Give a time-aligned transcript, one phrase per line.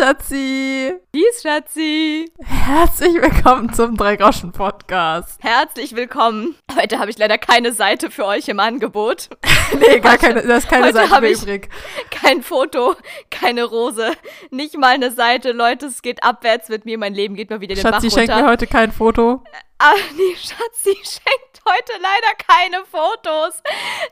[0.00, 0.94] Schatzi.
[1.14, 2.32] Dies, Schatzi.
[2.42, 5.42] Herzlich willkommen zum Drei-Groschen-Podcast.
[5.42, 6.56] Herzlich willkommen.
[6.74, 9.28] Heute habe ich leider keine Seite für euch im Angebot.
[9.78, 11.68] nee, gar keine, da ist keine Heute Seite mehr übrig.
[12.10, 12.96] Kein Foto,
[13.28, 14.12] keine Rose,
[14.50, 15.52] nicht mal eine Seite.
[15.52, 16.96] Leute, es geht abwärts mit mir.
[16.96, 18.42] Mein Leben geht mal wieder den Schatzi Bach schenkt runter.
[18.42, 19.44] mir heute kein Foto.
[19.76, 23.62] Ah, nee, Schatzi schenkt heute leider keine Fotos.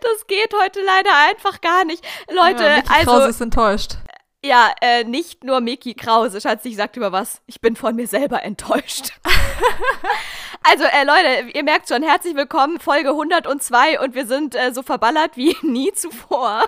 [0.02, 2.05] Das geht heute leider einfach gar nicht.
[2.30, 3.96] Leute, ja, also Krause ist enttäuscht.
[4.45, 6.41] Ja, äh, nicht nur Miki Krause.
[6.41, 7.42] Schatz, ich sag dir mal was.
[7.47, 9.11] Ich bin von mir selber enttäuscht.
[10.62, 14.83] also, äh, Leute, ihr merkt schon, herzlich willkommen, Folge 102 und wir sind äh, so
[14.84, 16.64] verballert wie nie zuvor.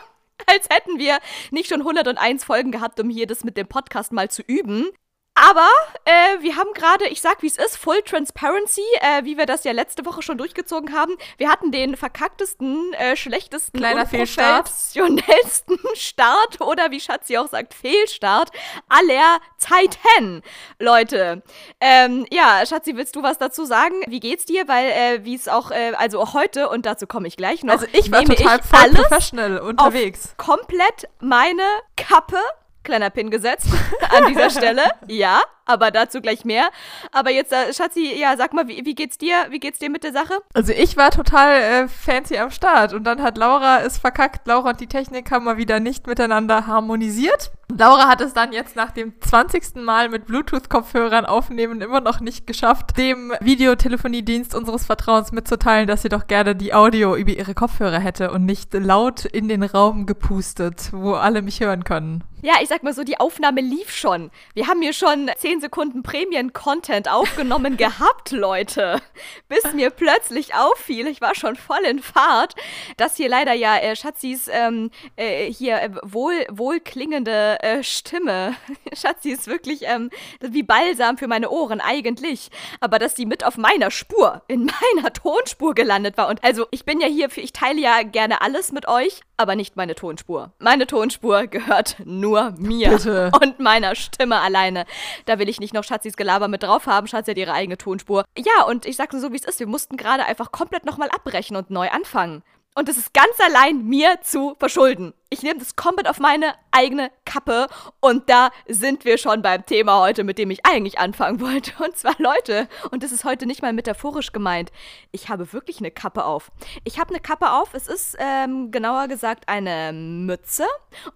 [0.46, 1.18] Als hätten wir
[1.52, 4.88] nicht schon 101 Folgen gehabt, um hier das mit dem Podcast mal zu üben.
[5.34, 5.68] Aber
[6.04, 9.64] äh, wir haben gerade, ich sag wie es ist, Full Transparency, äh, wie wir das
[9.64, 11.16] ja letzte Woche schon durchgezogen haben.
[11.38, 14.66] Wir hatten den verkacktesten, äh, schlechtesten, Kleiner Fehlstart.
[14.68, 18.50] unprofessionellsten Start oder wie Schatzi auch sagt, Fehlstart
[18.88, 20.42] aller Zeiten.
[20.78, 21.42] Leute,
[21.80, 23.94] ähm, ja, Schatzi, willst du was dazu sagen?
[24.08, 24.68] Wie geht's dir?
[24.68, 27.86] Weil, äh, wie es auch, äh, also heute, und dazu komme ich gleich noch, Also
[27.92, 30.34] ich war total ich professional unterwegs.
[30.36, 31.62] komplett meine
[31.96, 32.38] Kappe,
[32.82, 33.66] kleiner Pin gesetzt.
[34.10, 36.68] An dieser Stelle, ja, aber dazu gleich mehr.
[37.12, 39.46] Aber jetzt, äh, Schatzi, ja, sag mal, wie, wie geht's dir?
[39.50, 40.34] Wie geht's dir mit der Sache?
[40.54, 44.46] Also ich war total äh, fancy am Start und dann hat Laura es verkackt.
[44.46, 47.50] Laura und die Technik haben mal wieder nicht miteinander harmonisiert.
[47.76, 49.76] Laura hat es dann jetzt nach dem 20.
[49.76, 56.08] Mal mit Bluetooth-Kopfhörern aufnehmen immer noch nicht geschafft, dem Videotelefoniedienst unseres Vertrauens mitzuteilen, dass sie
[56.08, 60.90] doch gerne die Audio über ihre Kopfhörer hätte und nicht laut in den Raum gepustet,
[60.92, 62.24] wo alle mich hören können.
[62.42, 64.30] Ja, ich sag mal so, die Aufnahme lief schon.
[64.54, 65.30] Wir haben hier schon
[65.60, 69.00] 10 Sekunden Prämien-Content aufgenommen gehabt, Leute.
[69.48, 72.54] Bis mir plötzlich auffiel, ich war schon voll in Fahrt,
[72.96, 78.54] dass hier leider ja äh, Schatzis ähm, äh, hier äh, wohl, wohlklingende äh, Stimme,
[78.94, 80.08] Schatzi ist wirklich ähm,
[80.40, 82.50] wie Balsam für meine Ohren eigentlich,
[82.80, 86.28] aber dass die mit auf meiner Spur, in meiner Tonspur gelandet war.
[86.28, 89.56] Und also ich bin ja hier für, ich teile ja gerne alles mit euch, aber
[89.56, 90.52] nicht meine Tonspur.
[90.58, 93.30] Meine Tonspur gehört nur mir Bitte.
[93.42, 94.84] und meiner Stimme alleine.
[95.24, 97.06] Da will ich nicht noch Schatzis Gelaber mit drauf haben.
[97.06, 98.24] Schatzi hat ihre eigene Tonspur.
[98.36, 99.58] Ja, und ich sag nur so, wie es ist.
[99.60, 102.42] Wir mussten gerade einfach komplett nochmal abbrechen und neu anfangen.
[102.76, 105.12] Und das ist ganz allein mir zu verschulden.
[105.28, 107.66] Ich nehme das komplett auf meine eigene Kappe.
[107.98, 111.72] Und da sind wir schon beim Thema heute, mit dem ich eigentlich anfangen wollte.
[111.82, 114.70] Und zwar Leute, und das ist heute nicht mal metaphorisch gemeint,
[115.10, 116.52] ich habe wirklich eine Kappe auf.
[116.84, 120.64] Ich habe eine Kappe auf, es ist ähm, genauer gesagt eine Mütze.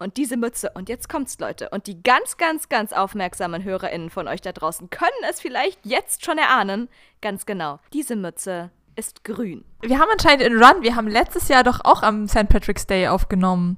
[0.01, 4.27] Und diese Mütze, und jetzt kommt's Leute, und die ganz, ganz, ganz aufmerksamen HörerInnen von
[4.27, 6.89] euch da draußen können es vielleicht jetzt schon erahnen,
[7.21, 9.65] ganz genau, diese Mütze ist grün.
[9.83, 12.49] Wir haben anscheinend in Run, wir haben letztes Jahr doch auch am St.
[12.49, 13.77] Patrick's Day aufgenommen.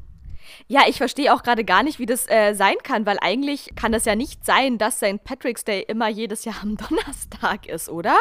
[0.68, 3.92] Ja, ich verstehe auch gerade gar nicht, wie das äh, sein kann, weil eigentlich kann
[3.92, 5.22] das ja nicht sein, dass St.
[5.22, 8.16] Patrick's Day immer jedes Jahr am Donnerstag ist, oder?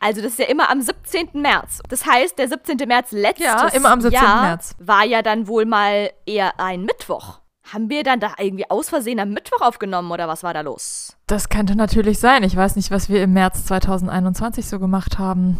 [0.00, 1.30] Also das ist ja immer am 17.
[1.34, 1.80] März.
[1.88, 2.76] Das heißt, der 17.
[2.86, 4.20] März letztes Ja, immer am 17.
[4.20, 4.74] Jahr März.
[4.78, 7.40] war ja dann wohl mal eher ein Mittwoch.
[7.72, 11.17] Haben wir dann da irgendwie aus Versehen am Mittwoch aufgenommen oder was war da los?
[11.28, 12.42] Das könnte natürlich sein.
[12.42, 15.58] Ich weiß nicht, was wir im März 2021 so gemacht haben.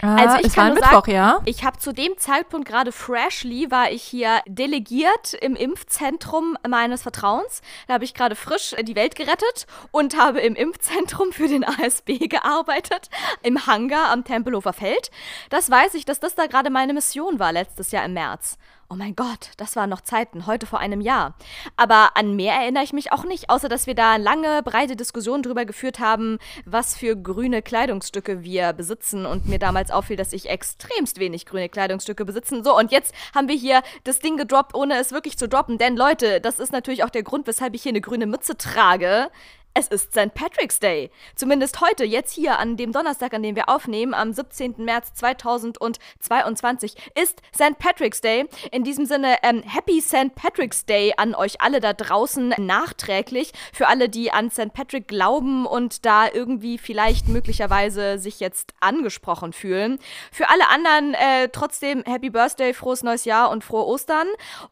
[0.00, 1.40] Ah, Also ich es kann war ein Mittwoch, sagen, ja?
[1.44, 7.60] Ich habe zu dem Zeitpunkt gerade freshly war ich hier delegiert im Impfzentrum meines Vertrauens.
[7.86, 12.18] Da habe ich gerade frisch die Welt gerettet und habe im Impfzentrum für den ASB
[12.28, 13.10] gearbeitet,
[13.42, 15.10] im Hangar am Tempelhofer Feld.
[15.50, 18.56] Das weiß ich, dass das da gerade meine Mission war letztes Jahr im März.
[18.90, 21.34] Oh mein Gott, das waren noch Zeiten, heute vor einem Jahr.
[21.76, 25.42] Aber an mehr erinnere ich mich auch nicht, außer dass wir da lange, breite Diskussionen
[25.42, 30.48] drüber geführt haben, was für grüne Kleidungsstücke wir besitzen und mir damals auffiel, dass ich
[30.48, 32.64] extremst wenig grüne Kleidungsstücke besitzen.
[32.64, 35.78] So, und jetzt haben wir hier das Ding gedroppt, ohne es wirklich zu droppen.
[35.78, 39.30] Denn Leute, das ist natürlich auch der Grund, weshalb ich hier eine grüne Mütze trage.
[39.76, 40.32] Es ist St.
[40.34, 41.10] Patrick's Day.
[41.34, 44.76] Zumindest heute, jetzt hier an dem Donnerstag, an dem wir aufnehmen, am 17.
[44.78, 47.76] März 2022, ist St.
[47.80, 48.46] Patrick's Day.
[48.70, 50.36] In diesem Sinne, ähm, Happy St.
[50.36, 53.50] Patrick's Day an euch alle da draußen nachträglich.
[53.72, 54.72] Für alle, die an St.
[54.72, 59.98] Patrick glauben und da irgendwie vielleicht möglicherweise sich jetzt angesprochen fühlen.
[60.30, 64.28] Für alle anderen äh, trotzdem Happy Birthday, frohes neues Jahr und frohe Ostern.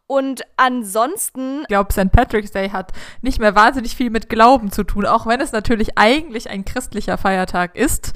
[0.06, 2.12] Und ansonsten Ich glaube, St.
[2.12, 5.98] Patrick's Day hat nicht mehr wahnsinnig viel mit Glauben zu tun, auch wenn es natürlich
[5.98, 8.12] eigentlich ein christlicher Feiertag ist.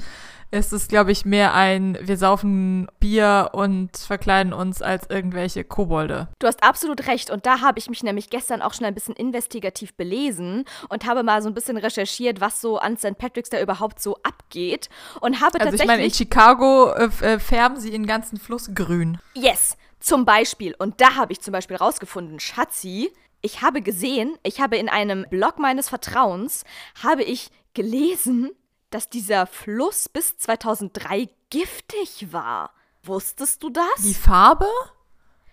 [0.49, 6.29] ist es, glaube ich, mehr ein, wir saufen Bier und verkleiden uns als irgendwelche Kobolde.
[6.39, 7.29] Du hast absolut recht.
[7.29, 11.23] Und da habe ich mich nämlich gestern auch schon ein bisschen investigativ belesen und habe
[11.23, 13.17] mal so ein bisschen recherchiert, was so an St.
[13.17, 14.87] Patrick's da überhaupt so abgeht.
[15.19, 15.87] Und habe Also ich tatsächlich.
[15.87, 19.17] meine, in Chicago äh, äh, färben sie den ganzen Fluss grün.
[19.33, 20.73] Yes, zum Beispiel.
[20.79, 23.11] Und da habe ich zum Beispiel rausgefunden, Schatzi,
[23.41, 26.63] ich habe gesehen, ich habe in einem Blog meines Vertrauens,
[27.03, 28.51] habe ich gelesen,
[28.89, 32.73] dass dieser Fluss bis 2003 giftig war.
[33.03, 33.85] Wusstest du das?
[33.99, 34.67] Die Farbe?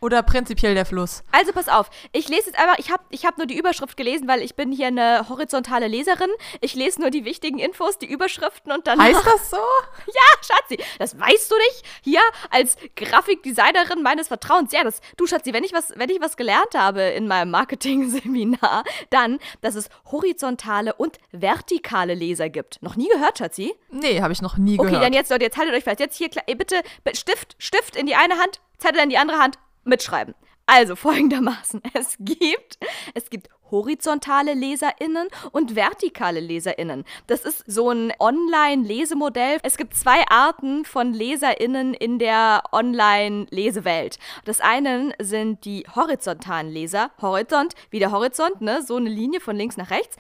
[0.05, 1.25] Oder prinzipiell der Fluss?
[1.33, 4.29] Also pass auf, ich lese jetzt einfach, ich habe ich hab nur die Überschrift gelesen,
[4.29, 6.29] weil ich bin hier eine horizontale Leserin.
[6.61, 9.01] Ich lese nur die wichtigen Infos, die Überschriften und dann.
[9.01, 9.57] Heißt das so?
[9.57, 11.87] Ja, Schatzi, das weißt du nicht.
[12.03, 12.21] Hier
[12.51, 14.73] als Grafikdesignerin meines Vertrauens.
[14.73, 18.85] Ja, das, du Schatzi, wenn ich was, wenn ich was gelernt habe in meinem Marketing-Seminar,
[19.09, 22.83] dann, dass es horizontale und vertikale Leser gibt.
[22.83, 23.75] Noch nie gehört, Schatzi?
[23.91, 25.05] Nee, habe ich noch nie Okay, gehört.
[25.05, 26.01] dann jetzt, Leute, jetzt haltet euch fest.
[26.01, 26.83] Jetzt hier, eh, bitte
[27.15, 30.35] Stift, Stift in die eine Hand, Zettel in die andere Hand, mitschreiben.
[30.67, 32.79] Also folgendermaßen, es gibt,
[33.15, 37.05] es gibt horizontale LeserInnen und vertikale LeserInnen.
[37.27, 39.59] Das ist so ein Online-Lesemodell.
[39.63, 44.19] Es gibt zwei Arten von LeserInnen in der Online-Lesewelt.
[44.45, 49.57] Das eine sind die horizontalen Leser, Horizont, wie der Horizont, ne, so eine Linie von
[49.57, 50.17] links nach rechts.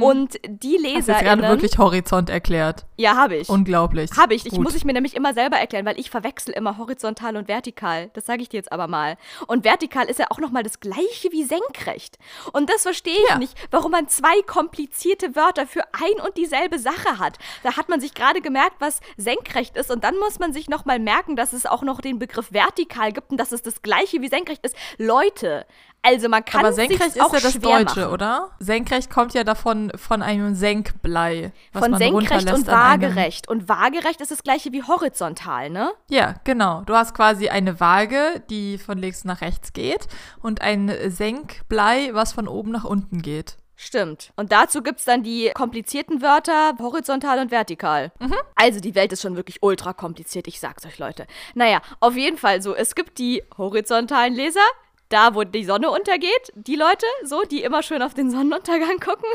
[0.00, 2.84] Und die Hast du jetzt gerade LeserInnen, wirklich Horizont erklärt.
[2.96, 3.48] ja, habe ich.
[3.48, 4.10] Unglaublich.
[4.16, 4.44] Habe ich.
[4.44, 4.62] Ich Gut.
[4.62, 8.10] muss ich mir nämlich immer selber erklären, weil ich verwechsel immer horizontal und vertikal.
[8.12, 9.16] Das sage ich dir jetzt aber mal.
[9.46, 12.18] Und vertikal ist ja auch nochmal das gleiche wie senkrecht.
[12.52, 13.38] Und das verstehe ich Ja.
[13.38, 17.38] nicht, warum man zwei komplizierte Wörter für ein und dieselbe Sache hat.
[17.62, 19.90] Da hat man sich gerade gemerkt, was senkrecht ist.
[19.90, 23.30] Und dann muss man sich nochmal merken, dass es auch noch den Begriff vertikal gibt
[23.30, 24.76] und dass es das gleiche wie senkrecht ist.
[24.98, 25.66] Leute,
[26.02, 28.12] also man kann Aber es senkrecht sich auch ist ja das Deutsche, machen.
[28.12, 28.50] oder?
[28.60, 31.52] Senkrecht kommt ja davon von einem Senkblei.
[31.72, 33.48] Was Von man senkrecht und waagerecht.
[33.48, 35.92] Und waagerecht ist das gleiche wie horizontal, ne?
[36.08, 36.82] Ja, genau.
[36.86, 40.06] Du hast quasi eine Waage, die von links nach rechts geht
[40.40, 43.56] und ein Senkblei, was von oben nach unten geht.
[43.80, 44.32] Stimmt.
[44.34, 48.10] Und dazu gibt's dann die komplizierten Wörter horizontal und vertikal.
[48.56, 51.28] Also die Welt ist schon wirklich ultra kompliziert, ich sag's euch, Leute.
[51.54, 52.74] Naja, auf jeden Fall so.
[52.74, 54.66] Es gibt die horizontalen Leser,
[55.08, 56.52] da wo die Sonne untergeht.
[56.54, 59.28] Die Leute, so, die immer schön auf den Sonnenuntergang gucken.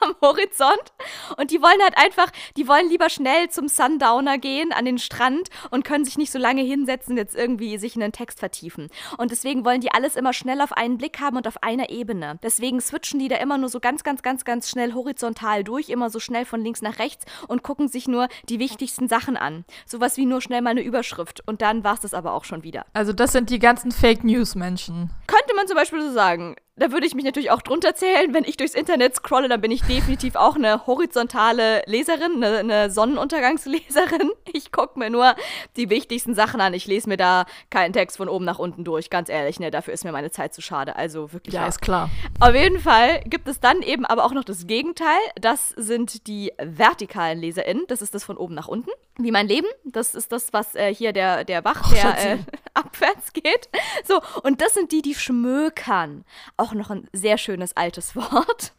[0.00, 0.92] Am Horizont.
[1.36, 5.48] Und die wollen halt einfach, die wollen lieber schnell zum Sundowner gehen, an den Strand
[5.70, 8.88] und können sich nicht so lange hinsetzen, jetzt irgendwie sich in den Text vertiefen.
[9.18, 12.38] Und deswegen wollen die alles immer schnell auf einen Blick haben und auf einer Ebene.
[12.42, 16.10] Deswegen switchen die da immer nur so ganz, ganz, ganz, ganz schnell horizontal durch, immer
[16.10, 19.64] so schnell von links nach rechts und gucken sich nur die wichtigsten Sachen an.
[19.86, 21.42] Sowas wie nur schnell mal eine Überschrift.
[21.46, 22.86] Und dann war's das aber auch schon wieder.
[22.92, 25.10] Also das sind die ganzen Fake News Menschen.
[25.26, 26.56] Könnte man zum Beispiel so sagen.
[26.80, 28.32] Da würde ich mich natürlich auch drunter zählen.
[28.32, 32.90] Wenn ich durchs Internet scrolle, dann bin ich definitiv auch eine horizontale Leserin, eine, eine
[32.90, 34.30] Sonnenuntergangsleserin.
[34.52, 35.36] Ich gucke mir nur
[35.76, 36.74] die wichtigsten Sachen an.
[36.74, 39.08] Ich lese mir da keinen Text von oben nach unten durch.
[39.08, 40.96] Ganz ehrlich, ne, dafür ist mir meine Zeit zu schade.
[40.96, 41.54] Also wirklich.
[41.54, 41.68] Ja, wahr.
[41.68, 42.10] ist klar.
[42.40, 45.20] Auf jeden Fall gibt es dann eben aber auch noch das Gegenteil.
[45.40, 47.84] Das sind die vertikalen LeserInnen.
[47.86, 48.90] Das ist das von oben nach unten.
[49.18, 49.68] Wie mein Leben.
[49.84, 52.38] Das ist das, was äh, hier der, der Bach, Oh, der äh,
[52.74, 53.68] abwärts geht.
[54.04, 56.24] So, und das sind die, die schmökern.
[56.56, 58.72] Auch noch ein sehr schönes altes Wort.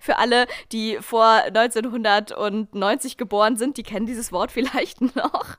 [0.00, 5.56] Für alle, die vor 1990 geboren sind, die kennen dieses Wort vielleicht noch.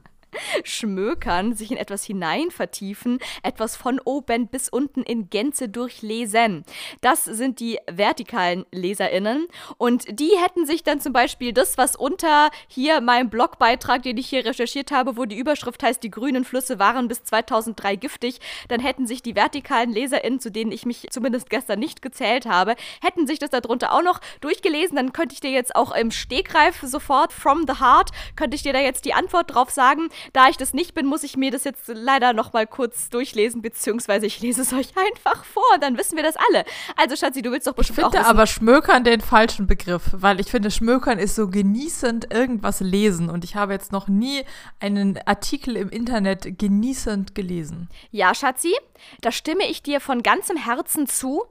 [0.63, 6.63] Schmökern, sich in etwas hinein vertiefen, etwas von oben bis unten in Gänze durchlesen.
[7.01, 9.47] Das sind die vertikalen LeserInnen.
[9.77, 14.29] Und die hätten sich dann zum Beispiel das, was unter hier meinem Blogbeitrag, den ich
[14.29, 18.79] hier recherchiert habe, wo die Überschrift heißt, die grünen Flüsse waren bis 2003 giftig, dann
[18.79, 23.27] hätten sich die vertikalen LeserInnen, zu denen ich mich zumindest gestern nicht gezählt habe, hätten
[23.27, 24.95] sich das darunter auch noch durchgelesen.
[24.95, 28.73] Dann könnte ich dir jetzt auch im Stegreif sofort, from the heart, könnte ich dir
[28.73, 30.09] da jetzt die Antwort drauf sagen.
[30.33, 33.61] Da ich das nicht bin, muss ich mir das jetzt leider noch mal kurz durchlesen,
[33.61, 36.65] beziehungsweise ich lese es euch einfach vor, dann wissen wir das alle.
[36.95, 40.39] Also Schatzi, du willst doch Ich bestimmt auch finde aber Schmökern den falschen Begriff, weil
[40.39, 44.43] ich finde, Schmökern ist so genießend irgendwas lesen und ich habe jetzt noch nie
[44.79, 47.89] einen Artikel im Internet genießend gelesen.
[48.11, 48.73] Ja, Schatzi,
[49.21, 51.43] da stimme ich dir von ganzem Herzen zu.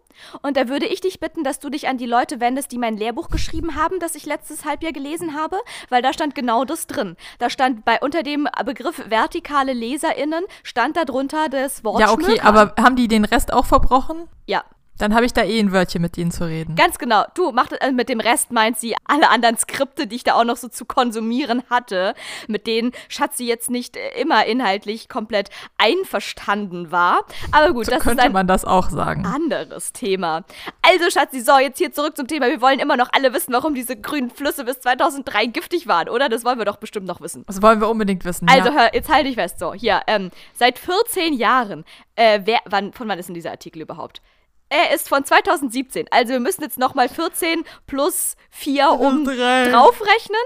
[0.43, 2.97] Und da würde ich dich bitten, dass du dich an die Leute wendest, die mein
[2.97, 5.57] Lehrbuch geschrieben haben, das ich letztes Halbjahr gelesen habe,
[5.89, 7.17] weil da stand genau das drin.
[7.39, 12.25] Da stand bei unter dem Begriff vertikale LeserInnen stand da drunter das Wort Ja, okay,
[12.25, 12.47] Schmökern.
[12.47, 14.29] aber haben die den Rest auch verbrochen?
[14.47, 14.65] Ja,
[14.99, 16.75] Dann habe ich da eh ein Wörtchen mit denen zu reden.
[16.75, 17.25] Ganz genau.
[17.35, 20.45] Du, mach, äh, mit dem Rest meint sie alle anderen Skripte, die ich da auch
[20.45, 22.15] noch so zu konsumieren hatte,
[22.49, 27.21] mit denen Schatzi jetzt nicht äh, immer inhaltlich komplett einverstanden war.
[27.53, 29.25] Aber gut, so das ist könnte ein man das auch sagen.
[29.25, 30.45] anderes Thema.
[30.83, 32.49] Also, Schatzi, so, jetzt hier zurück zum Thema.
[32.49, 36.29] Wir wollen immer noch alle wissen, warum diese grünen Flüsse bis 2003 giftig waren, oder?
[36.29, 37.45] Das wollen wir doch bestimmt noch wissen.
[37.47, 38.49] Das wollen wir unbedingt wissen.
[38.49, 38.75] Also, ja.
[38.75, 39.61] hör, jetzt halte ich fest.
[39.61, 41.85] So, hier, ähm, seit 14 Jahren,
[42.17, 44.21] äh, wer, wann, von wann ist denn dieser Artikel überhaupt?
[44.69, 46.07] Er ist von 2017.
[46.11, 49.71] Also, wir müssen jetzt nochmal 14 plus 4 um Drei.
[49.71, 50.37] draufrechnen.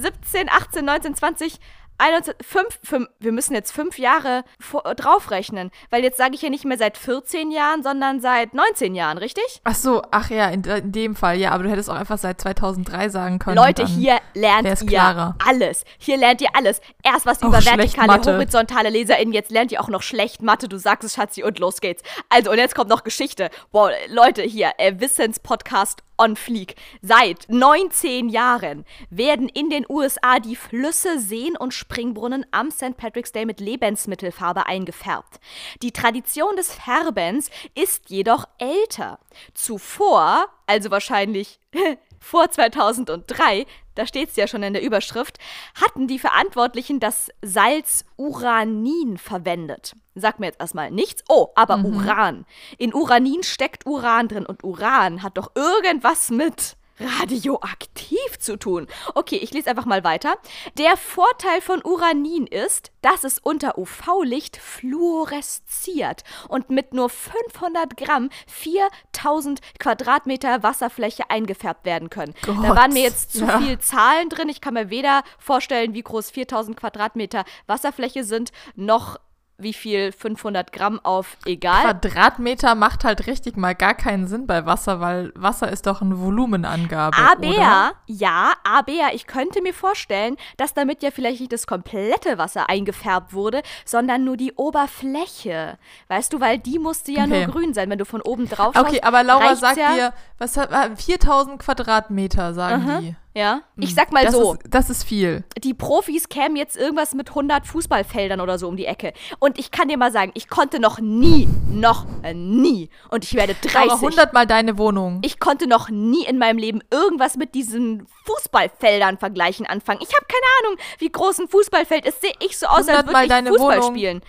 [0.00, 1.58] 17, 18, 19, 20,
[2.02, 6.50] 21, fünf, fünf, wir müssen jetzt fünf Jahre vor, draufrechnen, weil jetzt sage ich ja
[6.50, 9.60] nicht mehr seit 14 Jahren, sondern seit 19 Jahren, richtig?
[9.62, 12.40] Ach so, ach ja, in, in dem Fall, ja, aber du hättest auch einfach seit
[12.40, 13.56] 2003 sagen können.
[13.56, 15.84] Leute, hier lernt ihr alles.
[15.98, 16.80] Hier lernt ihr alles.
[17.04, 20.68] Erst was Auch über schlecht vertikale, horizontale LeserInnen, jetzt lernt ihr auch noch schlecht Mathe.
[20.68, 22.02] Du sagst es, Schatzi, und los geht's.
[22.28, 23.48] Also, und jetzt kommt noch Geschichte.
[23.70, 26.76] Wow, Leute, hier, äh, Wissenspodcast on Fleek.
[27.00, 32.96] Seit 19 Jahren werden in den USA die Flüsse, Seen und Springbrunnen am St.
[32.96, 35.40] Patrick's Day mit Lebensmittelfarbe eingefärbt.
[35.82, 39.18] Die Tradition des Färbens ist jedoch älter.
[39.54, 41.58] Zuvor, also wahrscheinlich
[42.22, 45.38] vor 2003, da steht es ja schon in der Überschrift,
[45.74, 49.94] hatten die Verantwortlichen das Salz Uranin verwendet.
[50.14, 51.24] Sagt mir jetzt erstmal nichts.
[51.28, 52.46] Oh, aber Uran.
[52.78, 58.86] In Uranin steckt Uran drin und Uran hat doch irgendwas mit radioaktiv zu tun.
[59.14, 60.36] Okay, ich lese einfach mal weiter.
[60.78, 68.30] Der Vorteil von Uranin ist, dass es unter UV-Licht fluoresziert und mit nur 500 Gramm
[68.46, 72.34] 4000 Quadratmeter Wasserfläche eingefärbt werden können.
[72.46, 73.58] Da Gott, waren mir jetzt zu ja.
[73.58, 74.48] viel Zahlen drin.
[74.48, 79.18] Ich kann mir weder vorstellen, wie groß 4000 Quadratmeter Wasserfläche sind, noch
[79.62, 81.82] wie viel 500 Gramm auf egal.
[81.82, 86.18] Quadratmeter macht halt richtig mal gar keinen Sinn bei Wasser, weil Wasser ist doch eine
[86.20, 87.16] Volumenangabe.
[87.16, 87.92] Aber, oder?
[88.06, 93.32] ja, aber ich könnte mir vorstellen, dass damit ja vielleicht nicht das komplette Wasser eingefärbt
[93.32, 95.78] wurde, sondern nur die Oberfläche.
[96.08, 97.46] Weißt du, weil die musste ja Okay.
[97.46, 98.88] nur grün sein, wenn du von oben drauf schaust.
[98.88, 103.16] Okay, aber Laura sagt ja, dir, was hat, äh, 4000 Quadratmeter, sagen die.
[103.34, 105.42] Ja, ich sag mal das so, Ist, das ist viel.
[105.62, 109.14] die Profis kämen jetzt irgendwas mit 100 Fußballfeldern oder so um die Ecke.
[109.38, 113.54] Und ich kann dir mal sagen, ich konnte noch nie, noch nie, und ich werde
[113.54, 113.76] 30.
[113.76, 115.20] Aber 100 mal deine Wohnung.
[115.24, 120.00] Ich konnte noch nie in meinem Leben irgendwas mit diesen Fußballfeldern vergleichen anfangen.
[120.02, 122.20] Ich habe keine Ahnung, wie groß ein Fußballfeld ist.
[122.20, 123.94] Sehe ich so aus, als 100 würde ich deine Fußball Wohnung.
[123.94, 124.20] spielen.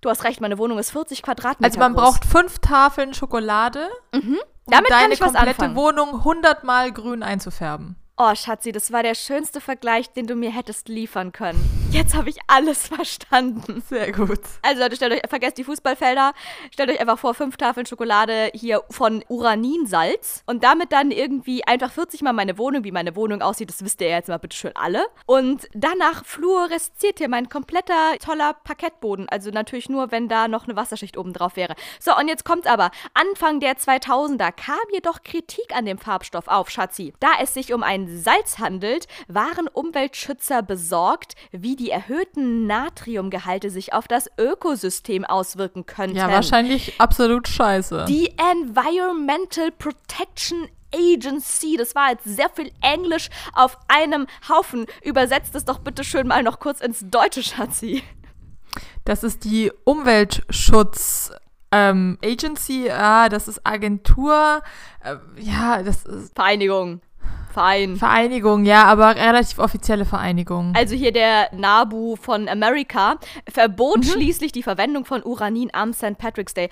[0.00, 2.02] Du hast recht, meine Wohnung ist 40 Quadratmeter also man groß.
[2.02, 5.76] braucht fünf Tafeln Schokolade, um Damit kann deine ich was komplette.
[5.76, 7.94] Wohnung 100 mal grün einzufärben.
[8.18, 11.62] Oh, Schatzi, das war der schönste Vergleich, den du mir hättest liefern können.
[11.90, 13.82] Jetzt habe ich alles verstanden.
[13.86, 14.40] Sehr gut.
[14.62, 16.32] Also Leute, stellt euch, vergesst die Fußballfelder,
[16.72, 21.92] stellt euch einfach vor, fünf Tafeln Schokolade hier von Uraninsalz und damit dann irgendwie einfach
[21.92, 24.56] 40 mal meine Wohnung, wie meine Wohnung aussieht, das wisst ihr ja jetzt mal bitte
[24.56, 25.04] schön alle.
[25.26, 30.74] Und danach fluoresziert hier mein kompletter toller Parkettboden, also natürlich nur, wenn da noch eine
[30.74, 31.74] Wasserschicht oben drauf wäre.
[32.00, 36.70] So, und jetzt kommt aber, Anfang der 2000er kam jedoch Kritik an dem Farbstoff auf,
[36.70, 37.12] Schatzi.
[37.20, 44.08] Da es sich um Salz handelt, waren Umweltschützer besorgt, wie die erhöhten Natriumgehalte sich auf
[44.08, 46.16] das Ökosystem auswirken könnten.
[46.16, 48.06] Ja, wahrscheinlich absolut scheiße.
[48.08, 54.86] Die Environmental Protection Agency, das war jetzt sehr viel Englisch auf einem Haufen.
[55.02, 58.02] Übersetzt es doch bitte schön mal noch kurz ins Deutsche, Schatzi.
[59.04, 61.32] Das ist die Umweltschutz
[61.72, 64.62] ähm, Agency, ah, das ist Agentur,
[65.02, 67.00] äh, ja, das ist Vereinigung.
[67.56, 67.96] Verein.
[67.96, 70.74] Vereinigung, ja, aber relativ offizielle Vereinigung.
[70.76, 73.16] Also hier der NABU von Amerika
[73.48, 76.18] verbot schließlich die Verwendung von Uranin am St.
[76.18, 76.68] Patrick's Day.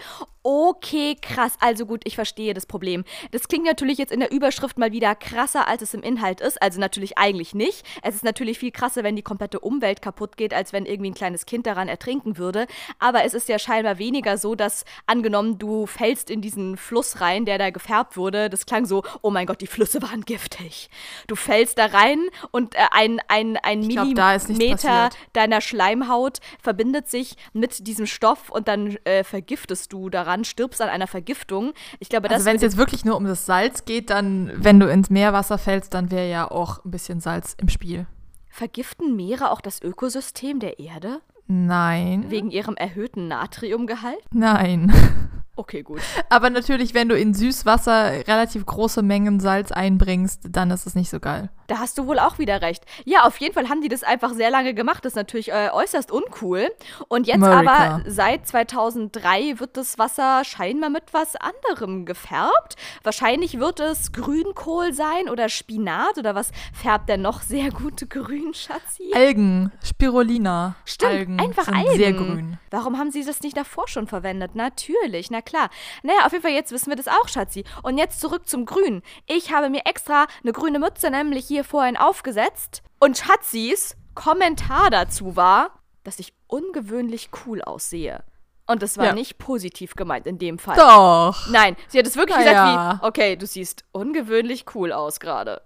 [0.47, 1.57] Okay, krass.
[1.59, 3.05] Also gut, ich verstehe das Problem.
[3.31, 6.61] Das klingt natürlich jetzt in der Überschrift mal wieder krasser, als es im Inhalt ist.
[6.61, 7.83] Also natürlich eigentlich nicht.
[8.03, 11.15] Es ist natürlich viel krasser, wenn die komplette Umwelt kaputt geht, als wenn irgendwie ein
[11.15, 12.67] kleines Kind daran ertrinken würde.
[12.99, 17.47] Aber es ist ja scheinbar weniger so, dass angenommen, du fällst in diesen Fluss rein,
[17.47, 18.51] der da gefärbt wurde.
[18.51, 20.91] Das klang so, oh mein Gott, die Flüsse waren giftig.
[21.27, 22.21] Du fällst da rein
[22.51, 25.17] und äh, ein, ein, ein Ich glaub, Millimeter passiert.
[25.33, 30.89] deiner Schleimhaut verbindet sich mit diesem Stoff und dann äh, vergiftest du daran, stirbst an
[30.89, 31.73] einer Vergiftung.
[32.01, 34.81] Ich glaube, das also wenn es jetzt wirklich nur um das Salz geht, dann, wenn
[34.81, 38.07] du ins Meerwasser fällst, dann wäre ja auch ein bisschen Salz im Spiel.
[38.49, 42.25] vergiften Meere auch das Ökosystem der Erde Nein.
[42.31, 44.19] wegen ihrem erhöhten Natriumgehalt?
[44.33, 44.93] Nein.
[45.57, 46.01] Okay, gut.
[46.31, 51.11] Aber natürlich, wenn du in Süßwasser relativ große Mengen Salz einbringst, dann ist es nicht
[51.11, 51.49] so geil.
[51.69, 52.85] Da hast du wohl auch wieder recht.
[53.05, 55.05] Ja, auf jeden Fall haben die das einfach sehr lange gemacht.
[55.05, 56.71] Das ist natürlich äh, äußerst uncool.
[57.09, 58.01] Und jetzt America.
[58.01, 62.77] aber seit 2003 wird das Wasser scheinbar mit was anderem gefärbt.
[63.03, 68.53] Wahrscheinlich wird es Grünkohl sein oder Spinat oder was färbt denn noch sehr gut grün,
[68.53, 69.13] Schatzi?
[69.15, 70.75] Algen, Spirulina.
[70.85, 71.97] Stimmt, Algen einfach sind Algen.
[71.97, 72.59] sehr grün.
[72.71, 74.55] Warum haben sie das nicht davor schon verwendet?
[74.55, 75.71] Natürlich, na klar.
[76.03, 77.65] Naja, auf jeden Fall, jetzt wissen wir das auch, Schatzi.
[77.83, 79.03] Und jetzt zurück zum Grün.
[79.27, 82.83] Ich habe mir extra eine grüne Mütze nämlich hier vorhin aufgesetzt.
[82.99, 85.71] Und Schatzis Kommentar dazu war,
[86.05, 88.23] dass ich ungewöhnlich cool aussehe.
[88.67, 89.13] Und das war Ja.
[89.13, 90.77] nicht positiv gemeint in dem Fall.
[90.77, 91.49] Doch.
[91.51, 92.99] Nein, sie hat es wirklich Na gesagt ja.
[93.03, 95.61] wie, okay, du siehst ungewöhnlich cool aus gerade.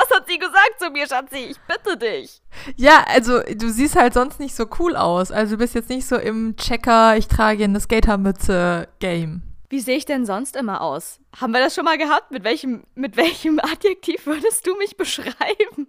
[0.00, 1.50] Das hat sie gesagt zu mir, Schatzi.
[1.50, 2.40] Ich bitte dich.
[2.76, 5.32] Ja, also du siehst halt sonst nicht so cool aus.
[5.32, 9.42] Also du bist jetzt nicht so im Checker, ich trage eine Skatermütze Game.
[9.70, 11.20] Wie sehe ich denn sonst immer aus?
[11.38, 12.30] Haben wir das schon mal gehabt?
[12.30, 15.88] Mit welchem, mit welchem Adjektiv würdest du mich beschreiben?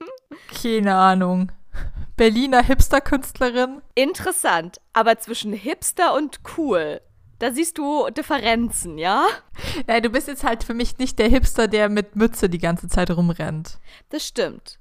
[0.61, 1.51] Keine Ahnung.
[2.17, 3.81] Berliner Hipster-Künstlerin.
[3.95, 6.99] Interessant, aber zwischen Hipster und cool,
[7.39, 9.25] da siehst du Differenzen, ja?
[9.87, 12.87] Nein, du bist jetzt halt für mich nicht der Hipster, der mit Mütze die ganze
[12.87, 13.79] Zeit rumrennt.
[14.09, 14.79] Das stimmt.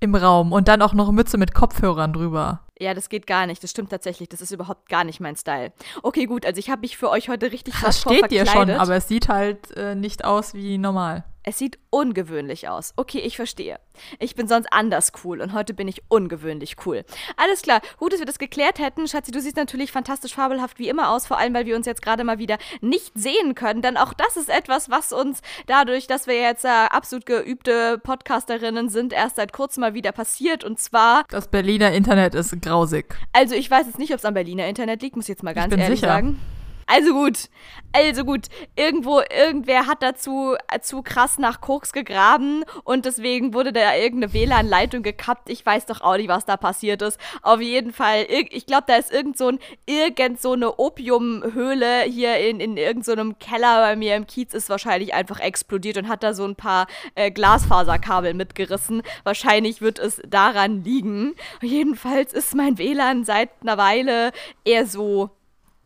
[0.00, 2.66] Im Raum und dann auch noch Mütze mit Kopfhörern drüber.
[2.80, 3.62] Ja, das geht gar nicht.
[3.62, 4.28] Das stimmt tatsächlich.
[4.28, 5.72] Das ist überhaupt gar nicht mein Style.
[6.02, 6.44] Okay, gut.
[6.44, 9.06] Also ich habe mich für euch heute richtig Das hardcore steht dir schon, aber es
[9.06, 11.24] sieht halt äh, nicht aus wie normal.
[11.44, 12.92] Es sieht ungewöhnlich aus.
[12.96, 13.78] Okay, ich verstehe.
[14.20, 17.04] Ich bin sonst anders cool und heute bin ich ungewöhnlich cool.
[17.36, 19.08] Alles klar, gut, dass wir das geklärt hätten.
[19.08, 22.00] Schatzi, du siehst natürlich fantastisch fabelhaft wie immer aus, vor allem weil wir uns jetzt
[22.02, 23.82] gerade mal wieder nicht sehen können.
[23.82, 28.88] Denn auch das ist etwas, was uns dadurch, dass wir jetzt äh, absolut geübte Podcasterinnen
[28.88, 30.62] sind, erst seit kurzem mal wieder passiert.
[30.64, 33.16] Und zwar, Das Berliner Internet ist grausig.
[33.32, 35.54] also ich weiß jetzt nicht, ob es am Berliner Internet liegt, muss ich jetzt mal
[35.54, 36.12] ganz ehrlich sicher.
[36.12, 36.40] sagen.
[36.86, 37.48] Also gut,
[37.92, 38.46] also gut.
[38.74, 44.32] Irgendwo, irgendwer hat dazu äh, zu krass nach Koks gegraben und deswegen wurde da irgendeine
[44.32, 45.50] WLAN-Leitung gekappt.
[45.50, 47.18] Ich weiß doch auch nicht, was da passiert ist.
[47.42, 52.38] Auf jeden Fall, ich glaube, da ist irgend so, ein, irgend so eine Opiumhöhle hier
[52.38, 56.22] in, in irgendeinem so Keller bei mir im Kiez ist wahrscheinlich einfach explodiert und hat
[56.22, 59.02] da so ein paar äh, Glasfaserkabel mitgerissen.
[59.24, 61.34] Wahrscheinlich wird es daran liegen.
[61.60, 64.32] Jedenfalls ist mein WLAN seit einer Weile
[64.64, 65.30] eher so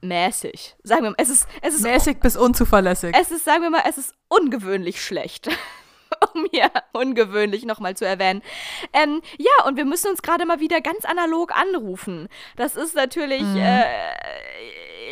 [0.01, 0.77] mäßig.
[0.83, 3.15] Sagen wir mal, es ist, es ist, Mäßig bis unzuverlässig.
[3.19, 5.49] es ist, sagen wir mal, es ist ungewöhnlich schlecht.
[6.35, 8.43] um hier ungewöhnlich nochmal zu erwähnen.
[8.93, 12.29] Ähm, ja, und wir müssen uns gerade mal wieder ganz analog anrufen.
[12.57, 13.85] Das ist natürlich, äh,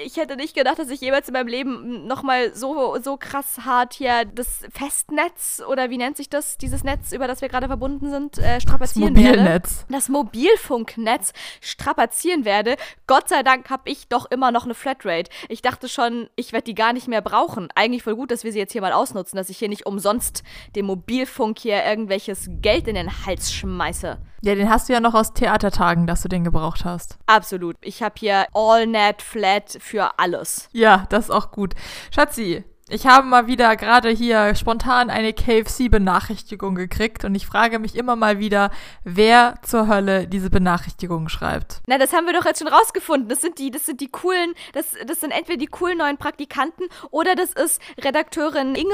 [0.05, 3.95] ich hätte nicht gedacht, dass ich jemals in meinem Leben nochmal so, so krass hart
[3.95, 8.11] hier das Festnetz oder wie nennt sich das, dieses Netz, über das wir gerade verbunden
[8.11, 9.87] sind, äh, das strapazieren werde Mobilnetz.
[9.89, 12.77] das Mobilfunknetz strapazieren werde.
[13.07, 15.31] Gott sei Dank habe ich doch immer noch eine Flatrate.
[15.49, 17.69] Ich dachte schon, ich werde die gar nicht mehr brauchen.
[17.75, 20.43] Eigentlich voll gut, dass wir sie jetzt hier mal ausnutzen, dass ich hier nicht umsonst
[20.75, 24.19] dem Mobilfunk hier irgendwelches Geld in den Hals schmeiße.
[24.45, 27.17] Ja, den hast du ja noch aus Theatertagen, dass du den gebraucht hast.
[27.25, 27.77] Absolut.
[27.81, 30.69] Ich habe hier AllNet Flat für alles.
[30.73, 31.75] Ja, das ist auch gut.
[32.11, 37.97] Schatzi, ich habe mal wieder gerade hier spontan eine KFC-Benachrichtigung gekriegt und ich frage mich
[37.97, 38.71] immer mal wieder,
[39.05, 41.81] wer zur Hölle diese Benachrichtigung schreibt.
[41.87, 43.31] Na, das haben wir doch jetzt schon rausgefunden.
[43.31, 46.85] Das sind die, das sind die coolen, das, das sind entweder die coolen neuen Praktikanten
[47.11, 48.93] oder das ist Redakteurin Inge,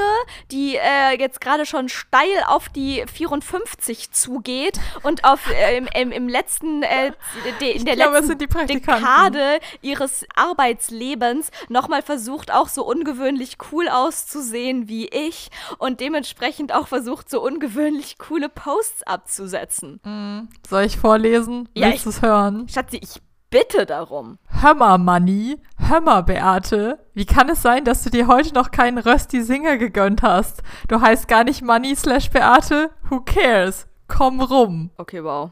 [0.51, 6.11] die äh, jetzt gerade schon steil auf die 54 zugeht und auf äh, im, im,
[6.13, 7.11] im letzten, äh,
[7.59, 8.67] de, in der glaube, es letzten.
[8.67, 16.87] Dekade ihres Arbeitslebens nochmal versucht, auch so ungewöhnlich cool auszusehen wie ich und dementsprechend auch
[16.87, 20.49] versucht, so ungewöhnlich coole Posts abzusetzen.
[20.67, 21.69] Soll ich vorlesen?
[21.75, 22.67] Ja, Willst du es hören?
[22.69, 24.37] Schatzi, ich bitte darum.
[24.47, 25.57] Hör mal, Manni.
[25.77, 26.99] Hör mal, Beate.
[27.13, 30.63] Wie kann es sein, dass du dir heute noch keinen Rösti Singer gegönnt hast?
[30.87, 32.91] Du heißt gar nicht Manni slash Beate?
[33.09, 33.87] Who cares?
[34.07, 34.89] Komm rum.
[34.97, 35.51] Okay, wow.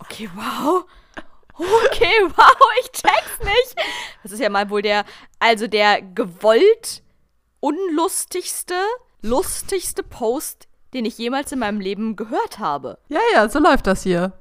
[0.00, 0.84] Okay, wow.
[1.58, 3.76] Okay, wow, ich check's nicht.
[4.22, 5.04] Das ist ja mal wohl der,
[5.38, 7.02] also der gewollt
[7.60, 8.74] unlustigste,
[9.22, 12.98] lustigste Post, den ich jemals in meinem Leben gehört habe.
[13.08, 14.32] Ja, ja, so läuft das hier.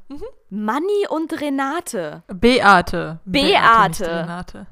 [0.50, 2.24] Manni und Renate.
[2.28, 3.20] Beate.
[3.26, 4.04] Beate.
[4.04, 4.68] nicht Renate.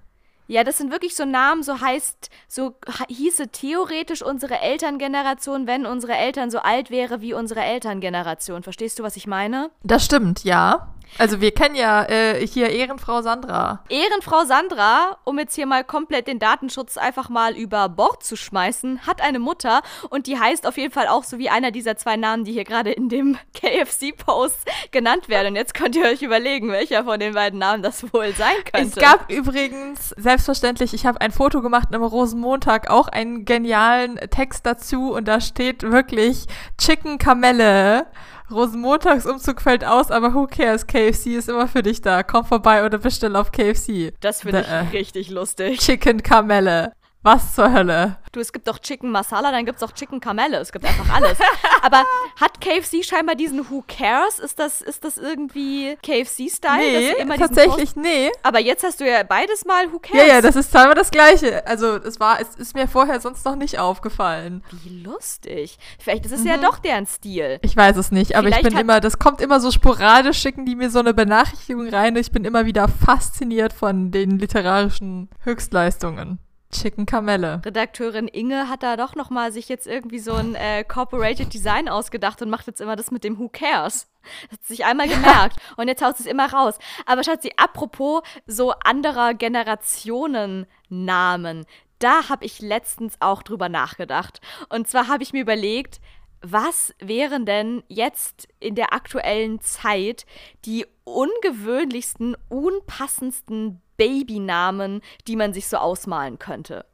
[0.48, 2.76] Ja, das sind wirklich so Namen, so heißt, so
[3.08, 8.62] hieße theoretisch unsere Elterngeneration, wenn unsere Eltern so alt wäre wie unsere Elterngeneration.
[8.62, 9.72] Verstehst du, was ich meine?
[9.84, 10.94] Das stimmt, ja.
[11.18, 13.84] Also wir kennen ja äh, hier Ehrenfrau Sandra.
[13.90, 19.08] Ehrenfrau Sandra, um jetzt hier mal komplett den Datenschutz einfach mal über Bord zu schmeißen,
[19.08, 22.18] hat eine Mutter und die heißt auf jeden Fall auch so wie einer dieser zwei
[22.18, 24.60] Namen, die hier gerade in dem KFC-Post
[24.92, 25.50] genannt werden.
[25.50, 28.90] Und jetzt könnt ihr euch überlegen, welcher von den beiden Namen das wohl sein könnte.
[28.90, 34.66] Es gab übrigens, selbstverständlich, ich habe ein Foto gemacht am Rosenmontag, auch einen genialen Text
[34.66, 36.46] dazu und da steht wirklich
[36.78, 38.08] Chicken Kamelle.
[38.52, 40.86] Rosenmontagsumzug fällt aus, aber who cares?
[40.88, 42.24] KFC ist immer für dich da.
[42.24, 44.14] Komm vorbei oder bestell auf KFC.
[44.22, 44.98] das finde ich Bäh.
[44.98, 45.80] richtig lustig.
[45.80, 46.94] Chicken Kamelle.
[47.26, 48.18] Was zur Hölle?
[48.34, 50.58] Du, es gibt doch Chicken Masala, dann gibt es auch Chicken Kamelle.
[50.60, 51.40] Es gibt einfach alles.
[51.82, 52.04] Aber
[52.40, 54.38] hat KFC scheinbar diesen Who Cares?
[54.38, 57.26] Ist das, ist das irgendwie KFC-Style?
[57.26, 58.30] Nee, tatsächlich nee.
[58.44, 60.28] Aber jetzt hast du ja beides mal Who Ja, Cares.
[60.28, 61.66] ja, das ist zweimal das Gleiche.
[61.66, 64.64] Also es war, es ist mir vorher sonst noch nicht aufgefallen.
[64.84, 65.80] Wie lustig.
[65.98, 67.58] Vielleicht ist es ja doch deren Stil.
[67.64, 70.38] Ich weiß es nicht, aber ich Vielleicht bin hat- immer, das kommt immer so sporadisch,
[70.38, 75.30] schicken die mir so eine Benachrichtigung rein ich bin immer wieder fasziniert von den literarischen
[75.44, 76.38] Höchstleistungen.
[76.76, 77.62] Chicken Kamelle.
[77.66, 81.90] Redakteurin Inge hat da doch noch mal sich jetzt irgendwie so ein äh, Corporated Design
[81.90, 84.08] ausgedacht und macht jetzt immer das mit dem Who Cares.
[84.50, 86.78] Das hat sich einmal gemerkt und jetzt haut sie es immer raus.
[87.06, 91.66] Aber schaut sie, apropos so anderer Generationen Namen,
[92.00, 94.42] da habe ich letztens auch drüber nachgedacht.
[94.70, 96.02] Und zwar habe ich mir überlegt,
[96.52, 100.26] was wären denn jetzt in der aktuellen Zeit
[100.66, 106.86] die ungewöhnlichsten, unpassendsten Babynamen, die man sich so ausmalen könnte?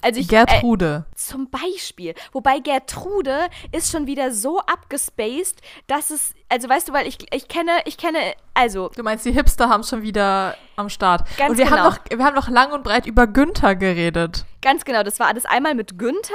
[0.00, 1.06] Also ich, Gertrude.
[1.10, 2.14] Äh, zum Beispiel.
[2.32, 7.48] Wobei Gertrude ist schon wieder so abgespaced, dass es, also weißt du, weil ich, ich
[7.48, 8.18] kenne, ich kenne,
[8.54, 8.88] also.
[8.94, 11.24] Du meinst, die Hipster haben schon wieder am Start.
[11.36, 11.78] Ganz und wir genau.
[11.78, 14.44] haben noch, wir haben noch lang und breit über Günther geredet.
[14.62, 16.32] Ganz genau, das war alles einmal mit Günther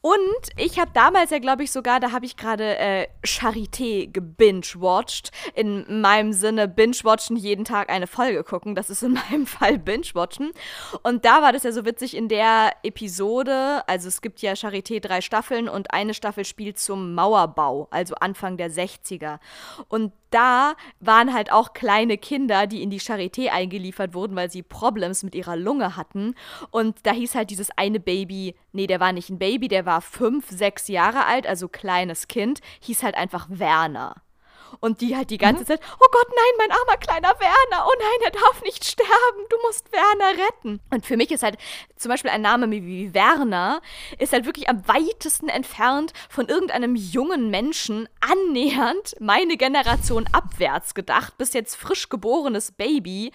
[0.00, 0.22] und
[0.56, 5.30] ich habe damals ja, glaube ich, sogar, da habe ich gerade äh, Charité gebinge-watched.
[5.54, 8.74] In meinem Sinne binge-watchen, jeden Tag eine Folge gucken.
[8.74, 10.52] Das ist in meinem Fall binge-watchen.
[11.02, 15.00] Und da war das ja so witzig in der Episode, also es gibt ja Charité
[15.00, 19.38] drei Staffeln und eine Staffel spielt zum Mauerbau, also Anfang der 60er.
[19.88, 24.62] Und da waren halt auch kleine Kinder, die in die Charité eingeliefert wurden, weil sie
[24.62, 26.34] Problems mit ihrer Lunge hatten.
[26.70, 30.00] Und da hieß halt dieses eine Baby, nee, der war nicht ein Baby, der war
[30.00, 34.22] fünf, sechs Jahre alt, also kleines Kind, hieß halt einfach Werner.
[34.80, 35.66] Und die halt die ganze mhm.
[35.66, 39.56] Zeit, oh Gott, nein, mein armer kleiner Werner, oh nein, er darf nicht sterben, du
[39.66, 40.80] musst Werner retten.
[40.90, 41.56] Und für mich ist halt
[41.96, 43.80] zum Beispiel ein Name wie Werner,
[44.18, 51.38] ist halt wirklich am weitesten entfernt von irgendeinem jungen Menschen, annähernd meine Generation abwärts gedacht,
[51.38, 53.32] bis jetzt frisch geborenes Baby.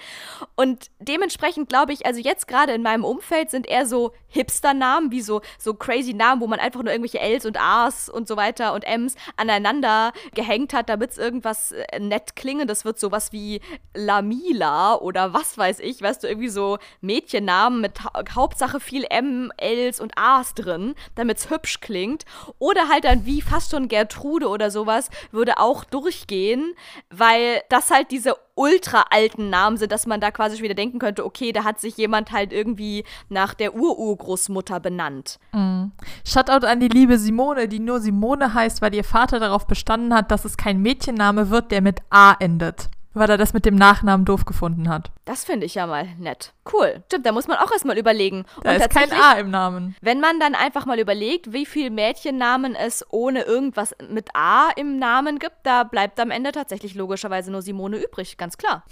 [0.56, 5.22] Und dementsprechend glaube ich, also jetzt gerade in meinem Umfeld sind eher so Hipster-Namen, wie
[5.22, 8.74] so, so crazy Namen, wo man einfach nur irgendwelche Ls und As und so weiter
[8.74, 13.62] und Ms aneinander gehängt hat, damit es irgendwas äh, nett klingendes wird, sowas wie
[13.94, 19.50] Lamila oder was weiß ich, weißt du, irgendwie so Mädchennamen mit ha Hauptsache viel M,
[19.58, 22.26] Ls und As drin, damit es hübsch klingt.
[22.60, 26.74] Oder halt dann wie fast schon Gertrude oder sowas, würde auch durchgehen,
[27.10, 31.00] weil das halt diese ultra alten Namen sind, dass man da quasi schon wieder denken
[31.00, 35.40] könnte, okay, da hat sich jemand halt irgendwie nach der Ururgroßmutter benannt.
[35.54, 35.94] Mhm.
[36.26, 40.30] Shoutout an die liebe Simone, die nur Simone heißt, weil ihr Vater darauf bestanden hat,
[40.30, 44.26] dass es kein Mädchenname wird, der mit A endet weil er das mit dem Nachnamen
[44.26, 45.12] doof gefunden hat.
[45.26, 46.54] Das finde ich ja mal nett.
[46.72, 47.04] Cool.
[47.08, 48.46] Stimmt, da muss man auch erstmal überlegen.
[48.64, 49.96] Da Und ist kein A im Namen.
[50.02, 54.98] Wenn man dann einfach mal überlegt, wie viele Mädchennamen es ohne irgendwas mit A im
[55.00, 58.38] Namen gibt, da bleibt am Ende tatsächlich logischerweise nur Simone übrig.
[58.38, 58.84] Ganz klar.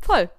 [0.00, 0.30] Voll.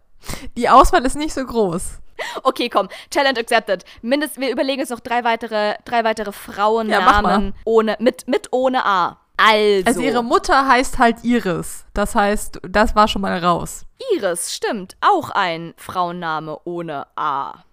[0.58, 2.00] Die Auswahl ist nicht so groß.
[2.44, 3.84] Okay, komm, Challenge accepted.
[4.02, 8.86] Mindest, wir überlegen uns noch drei weitere, drei weitere Frauennamen ja, ohne, mit, mit ohne
[8.86, 9.18] A.
[9.38, 9.88] Also.
[9.88, 11.86] Also ihre Mutter heißt halt Iris.
[11.94, 13.86] Das heißt, das war schon mal raus.
[14.16, 14.96] Iris, stimmt.
[15.02, 17.64] Auch ein Frauenname ohne A.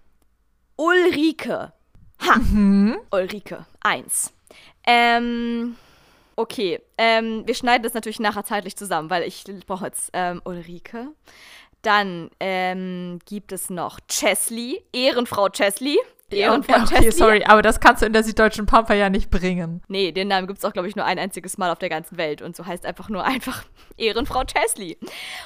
[0.77, 1.73] Ulrike.
[2.21, 2.35] Ha.
[2.37, 2.97] Mhm.
[3.11, 3.65] Ulrike.
[3.81, 4.33] Eins.
[4.85, 5.75] Ähm.
[6.35, 6.81] Okay.
[6.97, 11.09] Ähm, wir schneiden das natürlich nachher zeitlich zusammen, weil ich brauche jetzt ähm, Ulrike.
[11.81, 15.97] Dann ähm, gibt es noch Chesley, Ehrenfrau Chesley.
[16.31, 19.81] Ehrenfrau ja, okay, sorry, aber das kannst du in der süddeutschen Pampa ja nicht bringen.
[19.87, 22.17] Nee, den Namen gibt es auch, glaube ich, nur ein einziges Mal auf der ganzen
[22.17, 23.63] Welt und so heißt einfach nur einfach
[23.97, 24.97] Ehrenfrau Chesley.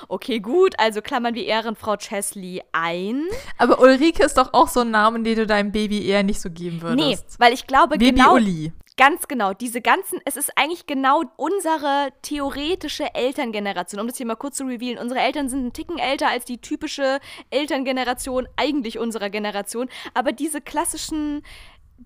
[0.07, 3.23] Okay, gut, also klammern wir Ehrenfrau Chesley ein.
[3.57, 6.49] Aber Ulrike ist doch auch so ein Name, den du deinem Baby eher nicht so
[6.49, 6.97] geben würdest.
[6.99, 8.71] Nee, weil ich glaube, Baby genau, Uli.
[8.95, 13.99] Ganz genau, diese ganzen, es ist eigentlich genau unsere theoretische Elterngeneration.
[13.99, 16.59] Um das hier mal kurz zu revealen, unsere Eltern sind einen Ticken älter als die
[16.59, 19.89] typische Elterngeneration eigentlich unserer Generation.
[20.13, 21.41] Aber diese klassischen,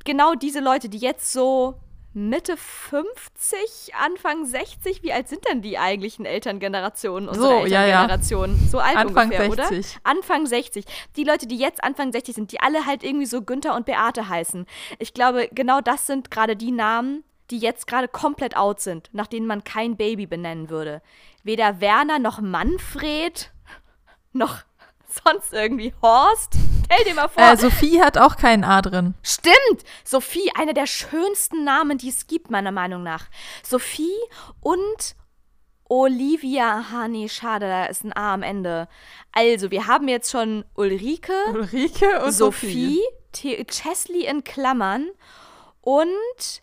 [0.06, 1.76] genau diese Leute, die jetzt so
[2.18, 5.04] Mitte 50, Anfang 60.
[5.04, 8.50] Wie alt sind denn die eigentlichen Elterngenerationen unserer so, Elterngeneration?
[8.50, 8.68] Ja, ja.
[8.70, 9.78] So alt Anfang ungefähr, 60.
[9.78, 10.02] oder?
[10.04, 10.86] Anfang 60.
[11.16, 14.30] Die Leute, die jetzt Anfang 60 sind, die alle halt irgendwie so Günther und Beate
[14.30, 14.66] heißen.
[14.98, 19.28] Ich glaube, genau das sind gerade die Namen, die jetzt gerade komplett out sind, nach
[19.28, 21.04] denen man kein Baby benennen würde.
[21.44, 23.52] Weder Werner noch Manfred
[24.34, 24.64] noch
[25.24, 26.56] sonst irgendwie Horst.
[26.86, 27.44] Stell dir mal vor.
[27.44, 29.14] Äh, Sophie hat auch keinen A drin.
[29.22, 29.84] Stimmt!
[30.04, 33.26] Sophie, einer der schönsten Namen, die es gibt, meiner Meinung nach.
[33.64, 34.16] Sophie
[34.62, 35.16] und
[35.90, 36.84] Olivia.
[37.08, 38.88] Nee, schade, da ist ein A am Ende.
[39.34, 43.02] Also, wir haben jetzt schon Ulrike, Ulrike und Sophie,
[43.34, 43.66] Sophie.
[43.66, 45.08] Chesley in Klammern
[45.82, 46.62] und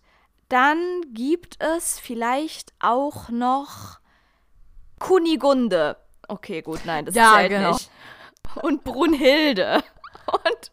[0.49, 0.79] dann
[1.13, 3.99] gibt es vielleicht auch noch
[4.99, 5.97] Kunigunde.
[6.29, 7.73] Okay, gut, nein, das ja, zählt genau.
[7.73, 7.91] nicht.
[8.63, 9.83] Und Brunhilde.
[10.27, 10.71] Und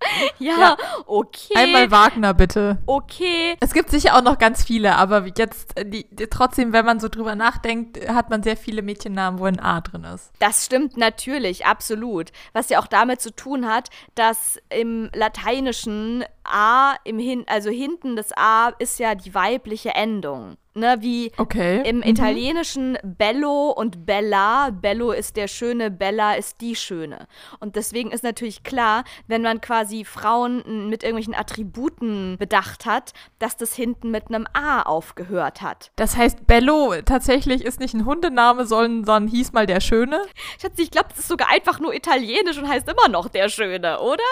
[0.38, 0.76] Ja, Ja.
[1.06, 1.54] okay.
[1.56, 2.78] Einmal Wagner, bitte.
[2.86, 3.56] okay.
[3.60, 7.00] Es gibt sicher auch noch ganz viele, aber jetzt, äh, die, die, trotzdem, wenn man
[7.00, 10.30] so drüber nachdenkt, hat man sehr viele Mädchennamen, wo ein A drin ist.
[10.38, 12.30] Das stimmt natürlich, absolut.
[12.52, 18.16] Was ja auch damit zu tun hat, dass im Lateinischen A, im Hin also hinten
[18.16, 20.56] des A ist ja die weibliche Endung.
[20.74, 21.82] Ne, wie Okay.
[21.88, 24.70] im Italienischen Bello und Bella.
[24.70, 27.26] Bello ist der Schöne, Bella ist die Schöne.
[27.58, 33.56] Und deswegen ist natürlich klar, wenn man quasi Frauen mit irgendwelchen Attributen bedacht hat, dass
[33.56, 35.90] das hinten mit einem A aufgehört hat.
[35.96, 40.20] Das heißt, Bello tatsächlich ist nicht ein Hundename, sondern hieß mal der Schöne.
[40.62, 43.98] Schatz, ich glaube, das ist sogar einfach nur italienisch und heißt immer noch der Schöne,
[43.98, 44.22] oder?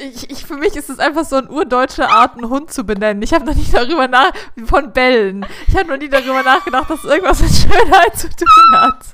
[0.00, 3.22] Ich, ich, für mich ist es einfach so eine urdeutsche Art, einen Hund zu benennen.
[3.22, 4.32] Ich habe noch nie darüber nach
[4.66, 5.46] von Bellen.
[5.68, 9.04] Ich habe noch nie darüber nachgedacht, dass irgendwas mit Schönheit zu tun hat.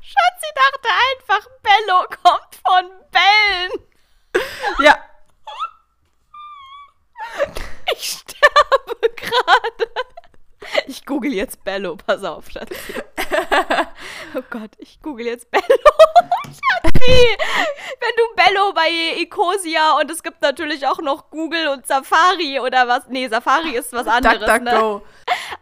[0.00, 3.86] Schatz, sie dachte einfach, Bello kommt von Bellen.
[4.80, 4.96] Ja,
[7.92, 10.11] Ich sterbe gerade.
[10.86, 12.94] Ich google jetzt Bello, pass auf, Schatzi.
[14.34, 15.64] Oh Gott, ich google jetzt Bello.
[16.44, 17.36] Schatzi,
[18.00, 22.88] wenn du Bello bei Ecosia und es gibt natürlich auch noch Google und Safari oder
[22.88, 23.08] was.
[23.08, 24.70] Nee, Safari ist was anderes, duck, duck, ne?
[24.70, 25.02] go.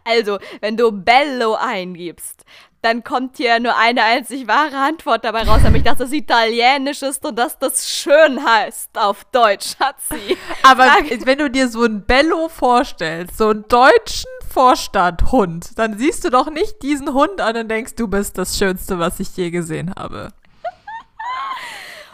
[0.03, 2.45] Also, wenn du Bello eingibst,
[2.81, 7.23] dann kommt hier nur eine einzig wahre Antwort dabei raus, nämlich dass es italienisch ist
[7.25, 10.37] und dass das schön heißt auf Deutsch, Schatzi.
[10.63, 16.25] Aber Frage- wenn du dir so einen Bello vorstellst, so einen deutschen Vorstadthund, dann siehst
[16.25, 19.51] du doch nicht diesen Hund an und denkst, du bist das Schönste, was ich je
[19.51, 20.29] gesehen habe.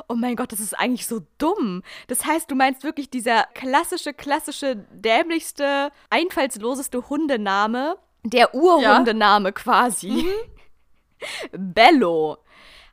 [0.10, 1.84] Oh mein Gott, das ist eigentlich so dumm.
[2.08, 10.25] Das heißt, du meinst wirklich dieser klassische, klassische, dämlichste, einfallsloseste Hundename, der Urhundename quasi.
[11.51, 12.38] Bello.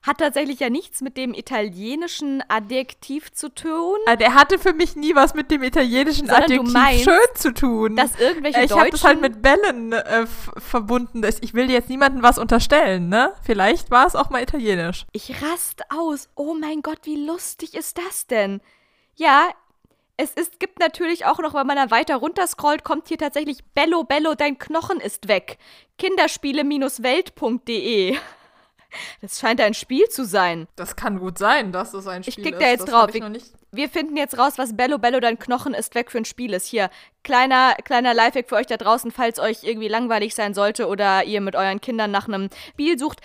[0.02, 3.96] Hat tatsächlich ja nichts mit dem italienischen Adjektiv zu tun.
[4.04, 7.54] Ah, Der hatte für mich nie was mit dem italienischen Sondern Adjektiv meinst, schön zu
[7.54, 7.96] tun.
[7.96, 10.26] Dass irgendwelche ich habe das halt mit Bällen äh,
[10.58, 11.22] verbunden.
[11.40, 13.32] Ich will jetzt niemandem was unterstellen, ne?
[13.44, 15.06] Vielleicht war es auch mal italienisch.
[15.12, 16.28] Ich rast aus.
[16.34, 18.60] Oh mein Gott, wie lustig ist das denn?
[19.14, 19.48] Ja,
[20.16, 23.59] es ist, gibt natürlich auch noch, wenn man da weiter runter scrollt, kommt hier tatsächlich
[23.74, 25.59] Bello, Bello, dein Knochen ist weg.
[25.98, 28.16] Kinderspiele-welt.de.
[29.20, 30.68] Das scheint ein Spiel zu sein.
[30.77, 32.62] Das kann gut sein, dass es ein Ich Spiel ist.
[32.62, 33.12] da jetzt das drauf.
[33.12, 33.46] Ich nicht.
[33.72, 36.66] wir finden jetzt raus, was Bello, Bello, dein Knochen ist weg für ein Spiel ist.
[36.66, 36.90] Hier,
[37.24, 41.40] kleiner, kleiner Lifehack für euch da draußen, falls euch irgendwie langweilig sein sollte oder ihr
[41.40, 43.18] mit euren Kindern nach einem Spiel sucht.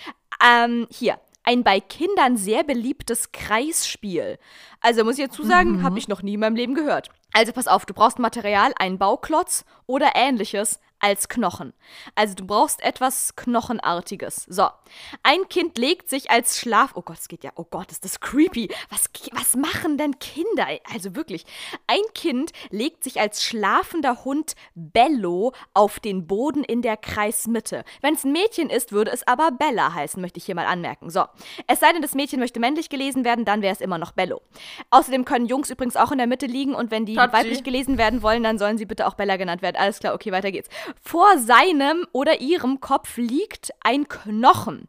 [0.44, 4.38] Ähm, hier, ein bei Kindern sehr beliebtes Kreisspiel.
[4.80, 7.08] Also muss ich dazu sagen, habe ich noch nie in meinem Leben gehört.
[7.32, 11.72] Also pass auf, du brauchst Material, einen Bauklotz oder ähnliches als Knochen.
[12.14, 14.44] Also du brauchst etwas Knochenartiges.
[14.48, 14.68] So.
[15.22, 16.92] Ein Kind legt sich als Schlaf.
[16.94, 17.50] Oh Gott, es geht ja.
[17.56, 18.70] Oh Gott, ist das creepy.
[18.90, 20.66] Was, was machen denn Kinder?
[20.92, 21.44] Also wirklich.
[21.86, 27.84] Ein Kind legt sich als schlafender Hund Bello auf den Boden in der Kreismitte.
[28.00, 31.10] Wenn es ein Mädchen ist, würde es aber Bella heißen, möchte ich hier mal anmerken.
[31.10, 31.24] So.
[31.66, 34.42] Es sei denn, das Mädchen möchte männlich gelesen werden, dann wäre es immer noch Bello.
[34.90, 37.32] Außerdem können Jungs übrigens auch in der Mitte liegen und wenn die Tatschi.
[37.32, 39.76] weiblich gelesen werden wollen, dann sollen sie bitte auch Bella genannt werden.
[39.76, 40.68] Alles klar, okay, weiter geht's.
[41.02, 44.88] Vor seinem oder ihrem Kopf liegt ein Knochen.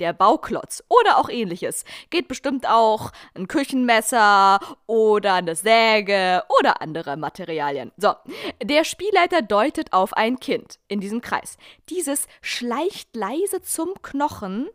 [0.00, 1.84] Der Bauklotz oder auch ähnliches.
[2.10, 7.92] Geht bestimmt auch ein Küchenmesser oder eine Säge oder andere Materialien.
[7.96, 8.12] So,
[8.62, 11.58] der Spielleiter deutet auf ein Kind in diesem Kreis.
[11.90, 14.68] Dieses schleicht leise zum Knochen,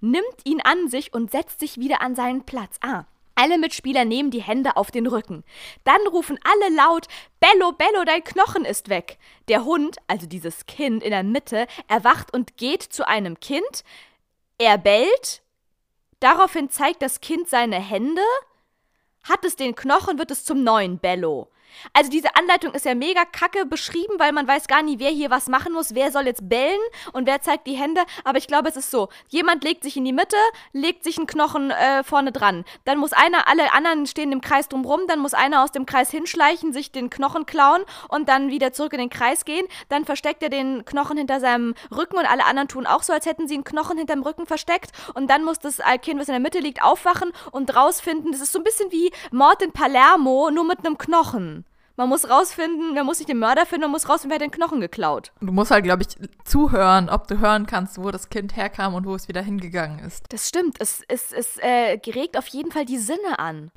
[0.00, 2.76] nimmt ihn an sich und setzt sich wieder an seinen Platz.
[2.82, 3.04] Ah,
[3.36, 5.44] alle Mitspieler nehmen die Hände auf den Rücken.
[5.84, 7.06] Dann rufen alle laut:
[7.38, 9.18] Bello, Bello, dein Knochen ist weg.
[9.48, 13.84] Der Hund, also dieses Kind in der Mitte, erwacht und geht zu einem Kind.
[14.58, 15.42] Er bellt.
[16.18, 18.22] Daraufhin zeigt das Kind seine Hände.
[19.22, 21.50] Hat es den Knochen, wird es zum neuen Bello.
[21.92, 25.30] Also diese Anleitung ist ja mega kacke beschrieben, weil man weiß gar nie, wer hier
[25.30, 26.80] was machen muss, wer soll jetzt bellen
[27.12, 28.02] und wer zeigt die Hände.
[28.24, 29.08] Aber ich glaube, es ist so.
[29.28, 30.36] Jemand legt sich in die Mitte,
[30.72, 32.64] legt sich einen Knochen äh, vorne dran.
[32.84, 36.10] Dann muss einer, alle anderen stehen im Kreis drumrum, dann muss einer aus dem Kreis
[36.10, 39.66] hinschleichen, sich den Knochen klauen und dann wieder zurück in den Kreis gehen.
[39.88, 43.26] Dann versteckt er den Knochen hinter seinem Rücken und alle anderen tun auch so, als
[43.26, 44.92] hätten sie einen Knochen hinterm Rücken versteckt.
[45.14, 48.32] Und dann muss das Kind, was in der Mitte liegt, aufwachen und rausfinden.
[48.32, 51.65] Das ist so ein bisschen wie Mord in Palermo, nur mit einem Knochen.
[51.96, 54.50] Man muss rausfinden, man muss nicht den Mörder finden, man muss rausfinden, wer hat den
[54.50, 55.32] Knochen geklaut.
[55.40, 56.08] Du musst halt, glaube ich,
[56.44, 60.24] zuhören, ob du hören kannst, wo das Kind herkam und wo es wieder hingegangen ist.
[60.30, 63.70] Das stimmt, es, es, es äh, regt auf jeden Fall die Sinne an.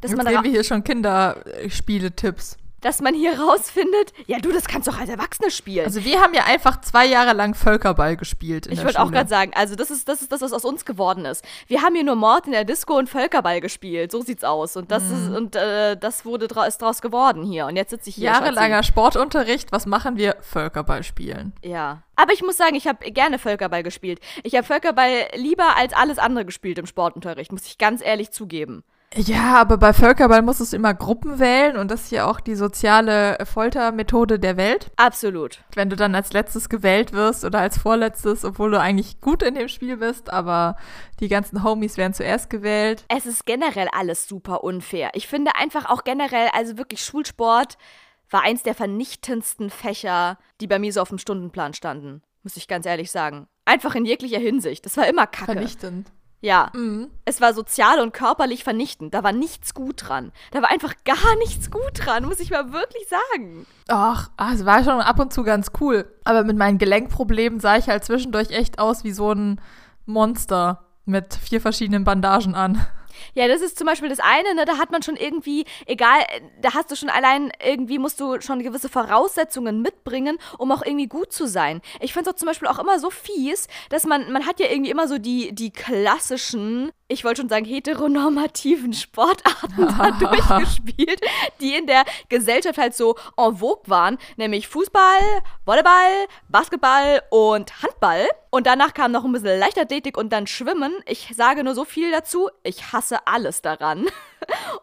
[0.00, 2.56] Dass Jetzt man sehen wir hier schon Kinderspiele-Tipps.
[2.80, 5.86] Dass man hier rausfindet, ja du, das kannst doch als Erwachsene spielen.
[5.86, 9.28] Also wir haben ja einfach zwei Jahre lang Völkerball gespielt in ich würde auch gerade
[9.28, 11.44] sagen, also das ist, das ist das, was aus uns geworden ist.
[11.66, 14.10] Wir haben hier nur Mord in der Disco und Völkerball gespielt.
[14.10, 14.76] So sieht's aus.
[14.76, 17.66] Und das ist, und äh, das wurde dra ist draus geworden hier.
[17.66, 18.26] Und jetzt sitze ich hier.
[18.26, 20.36] Jahrelanger Sportunterricht, was machen wir?
[20.40, 21.52] Völkerball spielen.
[21.62, 22.02] Ja.
[22.16, 24.20] Aber ich muss sagen, ich habe gerne Völkerball gespielt.
[24.42, 28.84] Ich habe Völkerball lieber als alles andere gespielt im Sportunterricht, muss ich ganz ehrlich zugeben.
[29.16, 32.54] Ja, aber bei Völkerball musstest du immer Gruppen wählen und das ist ja auch die
[32.54, 34.92] soziale Foltermethode der Welt.
[34.96, 35.64] Absolut.
[35.74, 39.56] Wenn du dann als letztes gewählt wirst oder als vorletztes, obwohl du eigentlich gut in
[39.56, 40.76] dem Spiel bist, aber
[41.18, 43.04] die ganzen Homies werden zuerst gewählt.
[43.08, 45.10] Es ist generell alles super unfair.
[45.14, 47.78] Ich finde einfach auch generell, also wirklich Schulsport
[48.30, 52.22] war eins der vernichtendsten Fächer, die bei mir so auf dem Stundenplan standen.
[52.44, 53.48] Muss ich ganz ehrlich sagen.
[53.64, 54.86] Einfach in jeglicher Hinsicht.
[54.86, 55.52] Das war immer kacke.
[55.52, 56.12] Vernichtend.
[56.40, 56.70] Ja.
[56.74, 57.10] Mhm.
[57.24, 59.12] Es war sozial und körperlich vernichtend.
[59.12, 60.32] Da war nichts gut dran.
[60.52, 63.66] Da war einfach gar nichts gut dran, muss ich mal wirklich sagen.
[63.88, 66.10] Ach, ah, es war schon ab und zu ganz cool.
[66.24, 69.60] Aber mit meinen Gelenkproblemen sah ich halt zwischendurch echt aus wie so ein
[70.06, 72.86] Monster mit vier verschiedenen Bandagen an.
[73.34, 76.20] Ja, das ist zum Beispiel das eine, ne, da hat man schon irgendwie, egal,
[76.60, 81.06] da hast du schon allein, irgendwie musst du schon gewisse Voraussetzungen mitbringen, um auch irgendwie
[81.06, 81.80] gut zu sein.
[82.00, 84.66] Ich finde es auch zum Beispiel auch immer so fies, dass man, man hat ja
[84.70, 91.20] irgendwie immer so die, die klassischen, ich wollte schon sagen, heteronormativen Sportarten da durchgespielt,
[91.60, 95.20] die in der Gesellschaft halt so en vogue waren, nämlich Fußball,
[95.64, 98.28] Volleyball, Basketball und Handball.
[98.50, 100.92] Und danach kam noch ein bisschen Leichtathletik und dann Schwimmen.
[101.06, 102.48] Ich sage nur so viel dazu.
[102.62, 104.06] Ich hasse alles daran.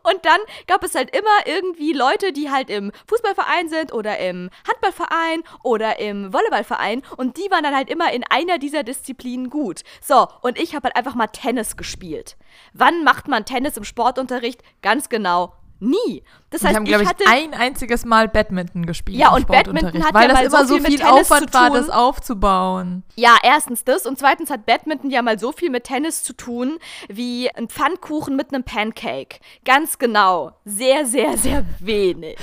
[0.03, 4.49] Und dann gab es halt immer irgendwie Leute, die halt im Fußballverein sind oder im
[4.67, 7.03] Handballverein oder im Volleyballverein.
[7.17, 9.83] Und die waren dann halt immer in einer dieser Disziplinen gut.
[10.01, 12.37] So, und ich habe halt einfach mal Tennis gespielt.
[12.73, 14.61] Wann macht man Tennis im Sportunterricht?
[14.81, 15.53] Ganz genau.
[15.79, 16.23] Nie.
[16.49, 19.17] Das heißt, wir haben, glaube ich ich, hatte ein einziges Mal Badminton gespielt.
[19.17, 21.89] Ja, und Badminton hat weil ja das mal immer so viel viel Aufwand war, das
[21.89, 23.03] aufzubauen.
[23.15, 26.77] Ja, erstens das und zweitens hat Badminton ja mal so viel mit Tennis zu tun
[27.09, 29.39] wie ein Pfannkuchen mit einem Pancake.
[29.65, 30.53] Ganz genau.
[30.65, 32.37] Sehr, sehr, sehr wenig.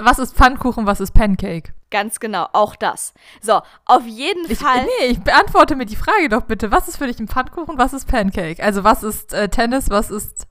[0.00, 1.72] Was ist Pfannkuchen, was ist Pancake?
[1.90, 3.14] Ganz genau, auch das.
[3.40, 4.84] So, auf jeden Ich, Fall.
[5.00, 6.70] nee, ich beantworte mir die Frage doch bitte.
[6.70, 8.62] Was ist für dich ein Pfannkuchen, was ist Pancake?
[8.62, 10.46] Also was ist äh, Tennis, was ist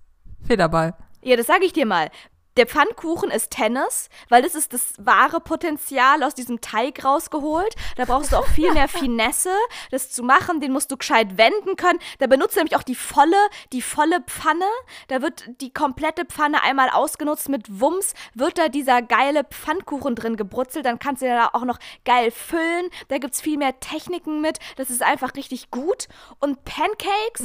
[0.46, 0.96] Federball?
[1.22, 2.10] Ja, das sage ich dir mal.
[2.58, 7.76] Der Pfannkuchen ist Tennis, weil das ist das wahre Potenzial aus diesem Teig rausgeholt.
[7.98, 9.52] Da brauchst du auch viel mehr Finesse,
[9.92, 10.60] das zu machen.
[10.60, 12.00] Den musst du gescheit wenden können.
[12.18, 13.38] Da benutzt du nämlich auch die volle,
[13.74, 14.66] die volle Pfanne.
[15.08, 17.48] Da wird die komplette Pfanne einmal ausgenutzt.
[17.48, 20.88] Mit Wumms wird da dieser geile Pfannkuchen drin gebrutzelt.
[20.88, 22.90] Dann kannst du ja da auch noch geil füllen.
[23.10, 24.58] Da gibt's viel mehr Techniken mit.
[24.78, 26.08] Das ist einfach richtig gut.
[26.40, 27.44] Und Pancakes,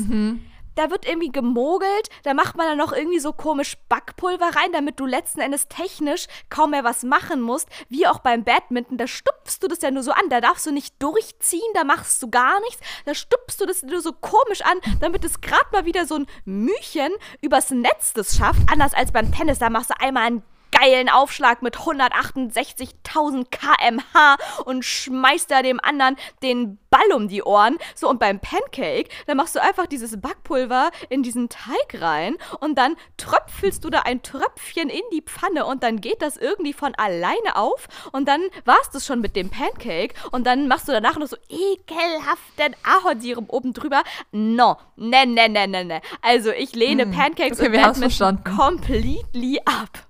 [0.74, 5.00] da wird irgendwie gemogelt, da macht man dann noch irgendwie so komisch Backpulver rein, damit
[5.00, 9.58] du letzten Endes technisch kaum mehr was machen musst, wie auch beim Badminton, da stupfst
[9.60, 12.60] du das ja nur so an, da darfst du nicht durchziehen, da machst du gar
[12.60, 16.16] nichts, da stupfst du das nur so komisch an, damit es gerade mal wieder so
[16.16, 20.42] ein Mühchen übers Netz das schafft, anders als beim Tennis, da machst du einmal einen
[20.72, 27.78] geilen Aufschlag mit 168.000 kmh und schmeißt da dem anderen den Ball um die Ohren.
[27.94, 32.76] So, und beim Pancake, da machst du einfach dieses Backpulver in diesen Teig rein und
[32.76, 36.94] dann tröpfelst du da ein Tröpfchen in die Pfanne und dann geht das irgendwie von
[36.96, 41.18] alleine auf und dann war's das schon mit dem Pancake und dann machst du danach
[41.18, 44.02] noch so ekelhaften Ahornsirup oben drüber.
[44.30, 46.00] No, ne, ne, ne, ne, ne.
[46.20, 50.06] Also ich lehne Pancakes okay, und Badminton completely ab.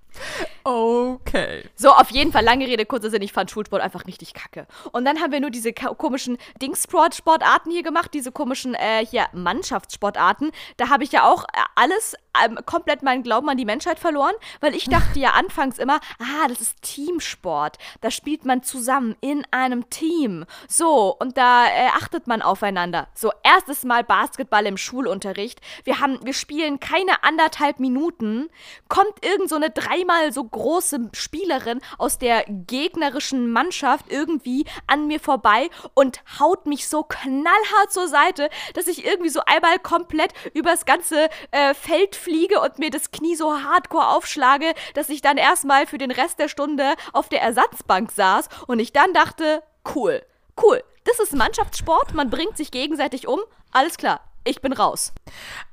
[0.65, 1.65] Okay.
[1.75, 4.67] So, auf jeden Fall, lange Rede, kurzer Sinn, ich fand Schulsport einfach richtig kacke.
[4.93, 10.53] Und dann haben wir nur diese komischen Dingsport-Sportarten hier gemacht, diese komischen, äh, hier, Mannschaftssportarten.
[10.77, 14.35] Da habe ich ja auch äh, alles, ähm, komplett meinen Glauben an die Menschheit verloren,
[14.61, 17.79] weil ich dachte ja anfangs immer, ah, das ist Teamsport.
[18.01, 20.45] Da spielt man zusammen in einem Team.
[20.69, 23.09] So, und da äh, achtet man aufeinander.
[23.15, 25.61] So, erstes Mal Basketball im Schulunterricht.
[25.85, 28.49] Wir haben, wir spielen keine anderthalb Minuten,
[28.89, 35.21] kommt irgend so eine dreimal so große Spielerin aus der gegnerischen Mannschaft irgendwie an mir
[35.21, 40.85] vorbei und haut mich so knallhart zur Seite, dass ich irgendwie so einmal komplett übers
[40.87, 45.87] ganze äh, Feld fliege und mir das Knie so hardcore aufschlage, dass ich dann erstmal
[45.87, 49.63] für den Rest der Stunde auf der Ersatzbank saß und ich dann dachte,
[49.95, 50.23] cool,
[50.63, 53.41] cool, das ist Mannschaftssport, man bringt sich gegenseitig um,
[53.73, 55.13] alles klar, ich bin raus.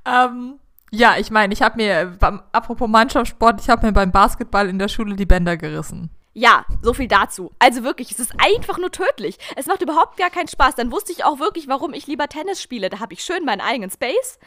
[0.05, 0.59] Ähm,
[0.91, 2.17] ja, ich meine, ich habe mir,
[2.51, 6.09] apropos Mannschaftssport, ich habe mir beim Basketball in der Schule die Bänder gerissen.
[6.33, 7.51] Ja, so viel dazu.
[7.59, 9.37] Also wirklich, es ist einfach nur tödlich.
[9.55, 10.75] Es macht überhaupt gar keinen Spaß.
[10.75, 12.89] Dann wusste ich auch wirklich, warum ich lieber Tennis spiele.
[12.89, 14.37] Da habe ich schön meinen eigenen Space.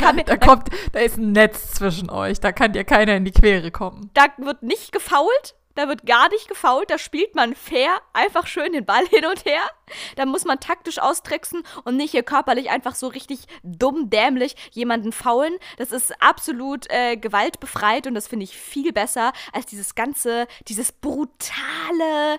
[0.00, 3.24] Da, mir, da, kommt, da ist ein Netz zwischen euch, da kann dir keiner in
[3.24, 4.10] die Quere kommen.
[4.14, 5.55] da wird nicht gefault.
[5.76, 9.44] Da wird gar nicht gefault, da spielt man fair, einfach schön den Ball hin und
[9.44, 9.62] her.
[10.16, 15.12] Da muss man taktisch austricksen und nicht hier körperlich einfach so richtig dumm, dämlich jemanden
[15.12, 15.54] faulen.
[15.76, 20.90] Das ist absolut äh, gewaltbefreit und das finde ich viel besser als dieses ganze, dieses
[20.90, 22.38] brutale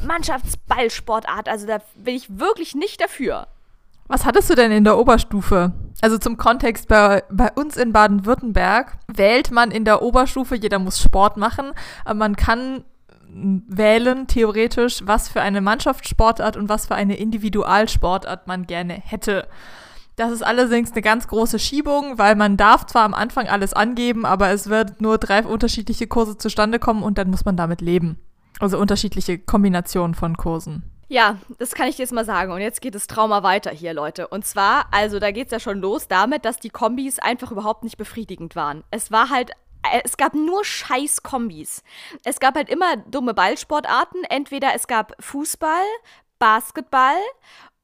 [0.00, 1.48] Mannschaftsballsportart.
[1.48, 3.48] Also da bin ich wirklich nicht dafür.
[4.08, 5.72] Was hattest du denn in der Oberstufe?
[6.00, 11.00] Also zum Kontext, bei, bei uns in Baden-Württemberg wählt man in der Oberstufe, jeder muss
[11.00, 11.72] Sport machen,
[12.04, 12.84] aber man kann
[13.30, 19.46] wählen, theoretisch, was für eine Mannschaftssportart und was für eine Individualsportart man gerne hätte.
[20.16, 24.24] Das ist allerdings eine ganz große Schiebung, weil man darf zwar am Anfang alles angeben,
[24.24, 28.18] aber es wird nur drei unterschiedliche Kurse zustande kommen und dann muss man damit leben.
[28.58, 30.82] Also unterschiedliche Kombinationen von Kursen.
[31.08, 32.52] Ja, das kann ich dir jetzt mal sagen.
[32.52, 34.28] Und jetzt geht das Trauma weiter hier, Leute.
[34.28, 37.82] Und zwar, also da geht es ja schon los damit, dass die Kombis einfach überhaupt
[37.82, 38.84] nicht befriedigend waren.
[38.90, 39.52] Es war halt
[39.82, 41.82] äh, es gab nur scheiß Kombis.
[42.24, 44.24] Es gab halt immer dumme Ballsportarten.
[44.24, 45.84] Entweder es gab Fußball,
[46.38, 47.16] Basketball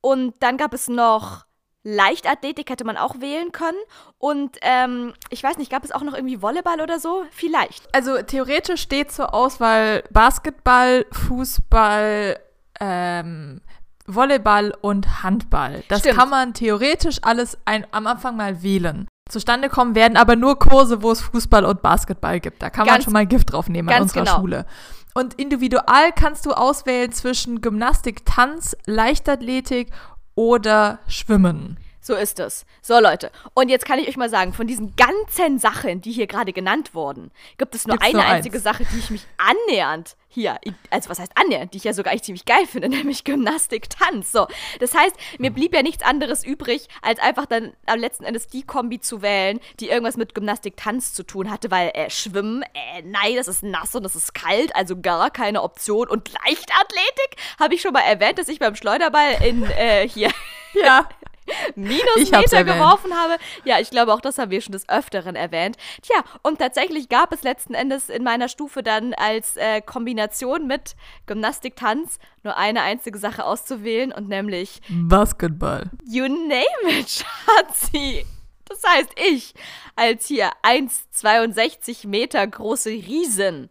[0.00, 1.46] und dann gab es noch
[1.82, 3.78] Leichtathletik, hätte man auch wählen können.
[4.18, 7.24] Und ähm, ich weiß nicht, gab es auch noch irgendwie Volleyball oder so?
[7.30, 7.94] Vielleicht.
[7.94, 12.40] Also theoretisch steht zur Auswahl Basketball, Fußball,
[12.84, 13.60] ähm,
[14.06, 15.82] Volleyball und Handball.
[15.88, 16.18] Das Stimmt.
[16.18, 19.08] kann man theoretisch alles ein, am Anfang mal wählen.
[19.30, 22.62] Zustande kommen werden aber nur Kurse, wo es Fußball und Basketball gibt.
[22.62, 24.36] Da kann ganz, man schon mal Gift draufnehmen an unserer genau.
[24.36, 24.66] Schule.
[25.14, 29.90] Und individual kannst du auswählen zwischen Gymnastik, Tanz, Leichtathletik
[30.34, 31.78] oder Schwimmen.
[32.00, 32.66] So ist es.
[32.82, 33.30] So, Leute.
[33.54, 36.94] Und jetzt kann ich euch mal sagen, von diesen ganzen Sachen, die hier gerade genannt
[36.94, 40.58] wurden, gibt es nur Gibt's eine nur einzige Sache, die ich mich annähernd hier,
[40.90, 44.32] also was heißt annähernd, die ich ja sogar eigentlich ziemlich geil finde, nämlich Gymnastik, Tanz.
[44.32, 44.46] So.
[44.80, 48.62] Das heißt, mir blieb ja nichts anderes übrig, als einfach dann am letzten Endes die
[48.62, 53.02] Kombi zu wählen, die irgendwas mit Gymnastik, Tanz zu tun hatte, weil äh, Schwimmen, äh,
[53.02, 56.08] nein, das ist nass und das ist kalt, also gar keine Option.
[56.08, 60.30] Und Leichtathletik habe ich schon mal erwähnt, dass ich beim Schleuderball in äh, hier.
[60.74, 61.08] Ja.
[61.74, 63.36] Minusmeter geworfen habe.
[63.64, 65.76] Ja, ich glaube, auch das haben wir schon des Öfteren erwähnt.
[66.02, 70.96] Tja, und tatsächlich gab es letzten Endes in meiner Stufe dann als äh, Kombination mit
[71.26, 75.90] Gymnastik, Tanz nur eine einzige Sache auszuwählen und nämlich Basketball.
[76.06, 77.08] You name it,
[77.46, 78.26] Schatzi.
[78.66, 79.54] Das heißt, ich
[79.94, 83.70] als hier 1,62 Meter große Riesen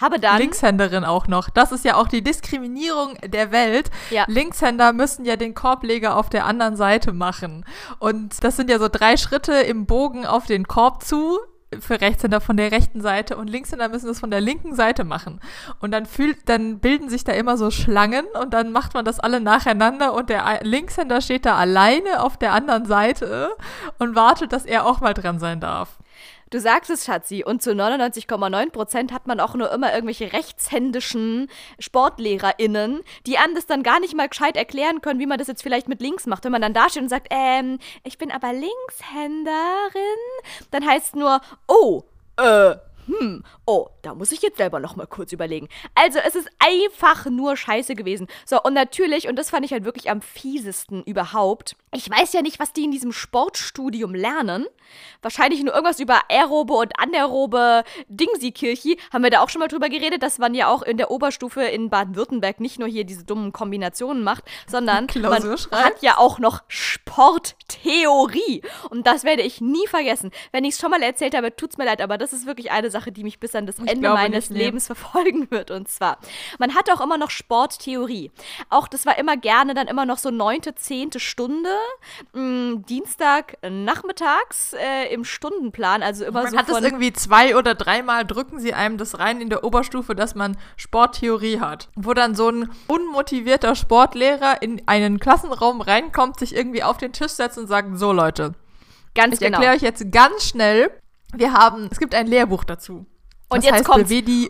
[0.00, 0.38] habe dann.
[0.38, 1.50] Linkshänderin auch noch.
[1.50, 3.90] Das ist ja auch die Diskriminierung der Welt.
[4.10, 4.24] Ja.
[4.26, 7.64] Linkshänder müssen ja den Korbleger auf der anderen Seite machen.
[7.98, 11.38] Und das sind ja so drei Schritte im Bogen auf den Korb zu
[11.78, 15.40] für Rechtshänder von der rechten Seite und Linkshänder müssen das von der linken Seite machen.
[15.78, 19.20] Und dann fühlt, dann bilden sich da immer so Schlangen und dann macht man das
[19.20, 23.50] alle nacheinander und der Linkshänder steht da alleine auf der anderen Seite
[23.98, 25.98] und wartet, dass er auch mal dran sein darf.
[26.50, 31.48] Du sagst es, Schatzi, und zu 99,9 Prozent hat man auch nur immer irgendwelche rechtshändischen
[31.78, 35.62] SportlehrerInnen, die einem das dann gar nicht mal gescheit erklären können, wie man das jetzt
[35.62, 36.44] vielleicht mit links macht.
[36.44, 39.52] Wenn man dann da steht und sagt, ähm, ich bin aber Linkshänderin,
[40.72, 42.02] dann heißt nur, oh,
[42.36, 42.74] äh,
[43.06, 45.68] hm, oh, da muss ich jetzt selber noch mal kurz überlegen.
[45.94, 48.26] Also, es ist einfach nur scheiße gewesen.
[48.44, 52.42] So, und natürlich, und das fand ich halt wirklich am fiesesten überhaupt, ich weiß ja
[52.42, 54.66] nicht, was die in diesem Sportstudium lernen.
[55.22, 58.98] Wahrscheinlich nur irgendwas über aerobe und anaerobe Dingsi-Kirchi.
[59.12, 61.62] Haben wir da auch schon mal drüber geredet, dass man ja auch in der Oberstufe
[61.62, 66.62] in Baden-Württemberg nicht nur hier diese dummen Kombinationen macht, sondern man hat ja auch noch
[66.68, 68.62] Sporttheorie.
[68.90, 70.30] Und das werde ich nie vergessen.
[70.52, 72.90] Wenn ich es schon mal erzählt habe, tut's mir leid, aber das ist wirklich eine
[72.90, 75.70] Sache, die mich bis an das ich Ende meines Lebens verfolgen wird.
[75.70, 76.18] Und zwar,
[76.58, 78.30] man hat auch immer noch Sporttheorie.
[78.68, 81.70] Auch das war immer gerne dann immer noch so neunte, zehnte Stunde
[82.32, 87.56] mh, mm, Dienstag nachmittags äh, im Stundenplan, also immer man so hat es irgendwie zwei
[87.56, 92.14] oder dreimal drücken sie einem das rein in der Oberstufe, dass man Sporttheorie hat, wo
[92.14, 97.58] dann so ein unmotivierter Sportlehrer in einen Klassenraum reinkommt, sich irgendwie auf den Tisch setzt
[97.58, 98.54] und sagt, so Leute,
[99.14, 99.58] ganz ich genau.
[99.58, 100.90] erkläre euch jetzt ganz schnell,
[101.34, 103.06] wir haben, es gibt ein Lehrbuch dazu.
[103.50, 103.98] Und das jetzt heißt kommt.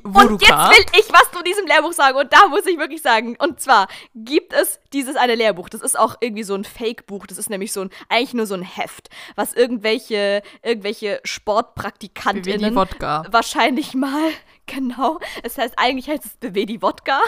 [0.04, 2.16] Und jetzt will ich was zu diesem Lehrbuch sagen.
[2.18, 3.36] Und da muss ich wirklich sagen.
[3.38, 5.68] Und zwar gibt es dieses eine Lehrbuch.
[5.68, 7.26] Das ist auch irgendwie so ein Fake-Buch.
[7.26, 13.94] Das ist nämlich so ein, eigentlich nur so ein Heft, was irgendwelche, irgendwelche Sportpraktikantinnen wahrscheinlich
[13.94, 14.30] mal,
[14.66, 15.18] genau.
[15.42, 17.20] Es heißt, eigentlich heißt es Bewedi Wodka.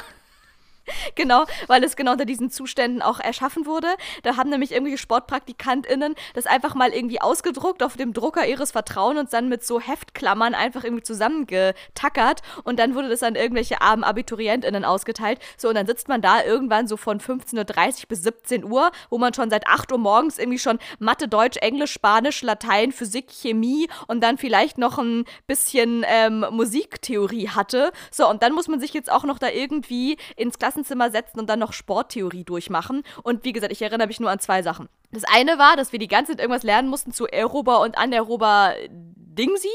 [1.15, 3.89] Genau, weil es genau unter diesen Zuständen auch erschaffen wurde.
[4.23, 9.19] Da haben nämlich irgendwelche SportpraktikantInnen das einfach mal irgendwie ausgedruckt auf dem Drucker ihres Vertrauens
[9.19, 14.05] und dann mit so Heftklammern einfach irgendwie zusammengetackert und dann wurde das an irgendwelche armen
[14.05, 15.39] AbiturientInnen ausgeteilt.
[15.57, 19.19] So, und dann sitzt man da irgendwann so von 15.30 Uhr bis 17 Uhr, wo
[19.19, 23.89] man schon seit 8 Uhr morgens irgendwie schon Mathe, Deutsch, Englisch, Spanisch, Latein, Physik, Chemie
[24.07, 27.93] und dann vielleicht noch ein bisschen ähm, Musiktheorie hatte.
[28.11, 31.39] So, und dann muss man sich jetzt auch noch da irgendwie ins Klassenzimmer Klassenzimmer setzen
[31.39, 33.03] und dann noch Sporttheorie durchmachen.
[33.23, 34.89] Und wie gesagt, ich erinnere mich nur an zwei Sachen.
[35.11, 38.75] Das eine war, dass wir die ganze Zeit irgendwas lernen mussten zu aerober und anaerober
[38.89, 39.69] Dingsi.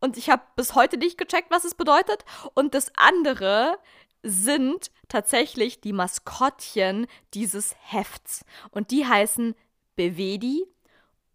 [0.00, 2.24] Und ich habe bis heute nicht gecheckt, was es bedeutet.
[2.54, 3.76] Und das andere
[4.22, 8.44] sind tatsächlich die Maskottchen dieses Hefts.
[8.70, 9.54] Und die heißen
[9.96, 10.64] Bevedi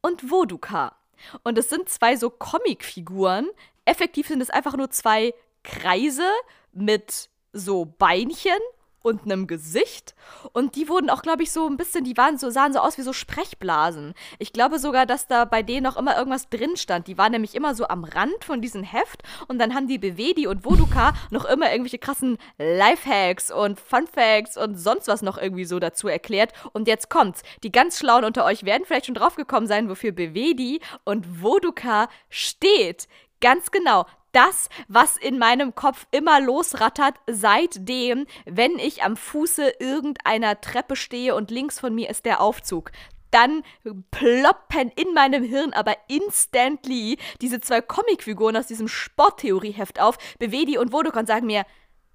[0.02, 0.96] und Voduka.
[1.44, 3.50] Und es sind zwei so Comicfiguren.
[3.86, 5.34] Effektiv sind es einfach nur zwei
[5.64, 6.28] Kreise
[6.72, 8.60] mit so Beinchen
[9.02, 10.16] und einem Gesicht.
[10.54, 12.98] Und die wurden auch, glaube ich, so ein bisschen, die waren so, sahen so aus
[12.98, 14.14] wie so Sprechblasen.
[14.40, 17.08] Ich glaube sogar, dass da bei denen auch immer irgendwas drin stand.
[17.08, 20.48] Die waren nämlich immer so am Rand von diesem Heft und dann haben die Bewedi
[20.48, 25.80] und Voduka noch immer irgendwelche krassen Lifehacks und Funfacts und sonst was noch irgendwie so
[25.80, 26.54] dazu erklärt.
[26.74, 27.44] Und jetzt kommt's.
[27.64, 33.08] Die ganz Schlauen unter euch werden vielleicht schon draufgekommen sein, wofür Bewedi und Voduka steht.
[33.40, 34.06] Ganz genau
[34.38, 41.34] das, was in meinem Kopf immer losrattert, seitdem, wenn ich am Fuße irgendeiner Treppe stehe
[41.34, 42.92] und links von mir ist der Aufzug
[43.32, 43.64] dann
[44.10, 50.92] ploppen in meinem Hirn aber instantly diese zwei Comicfiguren aus diesem Sporttheorieheft auf, Bewedi und
[50.92, 51.66] Vodok und sagen mir,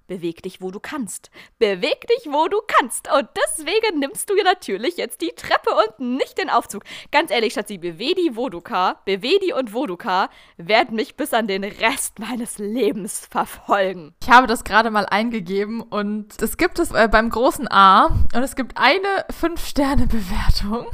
[0.07, 1.31] Beweg dich, wo du kannst.
[1.59, 3.09] Beweg dich, wo du kannst.
[3.11, 6.83] Und deswegen nimmst du natürlich jetzt die Treppe und nicht den Aufzug.
[7.11, 12.57] Ganz ehrlich, Schatzi, Bewedi, Woduka, Bewedi und Woduka werden mich bis an den Rest meines
[12.57, 14.13] Lebens verfolgen.
[14.21, 18.43] Ich habe das gerade mal eingegeben und es gibt es äh, beim großen A und
[18.43, 20.87] es gibt eine 5-Sterne-Bewertung.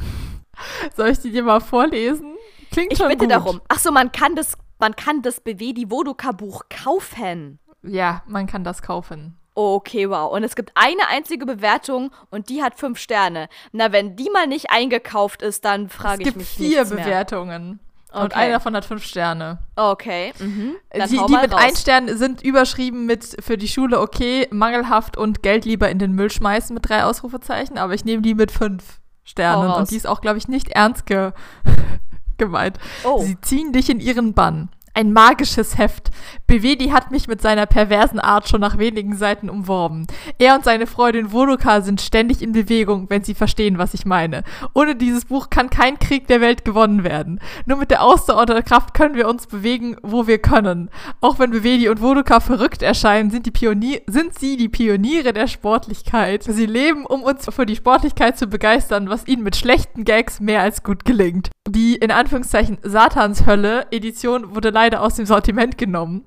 [0.96, 2.36] Soll ich die dir mal vorlesen?
[2.70, 3.32] Klingt ich schon bitte gut.
[3.32, 3.60] darum.
[3.68, 7.59] Achso, man kann das, man kann das Bewedi Woduka Buch kaufen.
[7.82, 9.36] Ja, man kann das kaufen.
[9.54, 10.32] Okay, wow.
[10.32, 13.48] Und es gibt eine einzige Bewertung und die hat fünf Sterne.
[13.72, 17.80] Na, wenn die mal nicht eingekauft ist, dann frage ich mich Es gibt vier Bewertungen.
[18.12, 18.24] Okay.
[18.24, 19.58] Und einer davon hat fünf Sterne.
[19.76, 20.32] Okay.
[20.38, 20.74] Mhm.
[20.94, 21.60] die, die mit raus.
[21.60, 26.12] ein Stern sind überschrieben mit für die Schule okay, mangelhaft und Geld lieber in den
[26.12, 29.70] Müll schmeißen mit drei Ausrufezeichen, aber ich nehme die mit fünf Sternen.
[29.70, 31.32] Und die ist auch, glaube ich, nicht ernst ge
[32.38, 32.78] gemeint.
[33.04, 33.20] Oh.
[33.20, 36.10] Sie ziehen dich in ihren Bann ein magisches Heft.
[36.46, 40.06] Bewedi hat mich mit seiner perversen Art schon nach wenigen Seiten umworben.
[40.38, 44.42] Er und seine Freundin Vodoka sind ständig in Bewegung, wenn sie verstehen, was ich meine.
[44.74, 47.40] Ohne dieses Buch kann kein Krieg der Welt gewonnen werden.
[47.66, 50.90] Nur mit der Ausdauer der Kraft können wir uns bewegen, wo wir können.
[51.20, 55.46] Auch wenn Bewedi und Vodoka verrückt erscheinen, sind, die Pionier sind sie die Pioniere der
[55.46, 56.42] Sportlichkeit.
[56.42, 60.62] Sie leben, um uns für die Sportlichkeit zu begeistern, was ihnen mit schlechten Gags mehr
[60.62, 61.50] als gut gelingt.
[61.68, 66.24] Die in Anführungszeichen Satanshölle Edition wurde leider aus dem Sortiment genommen.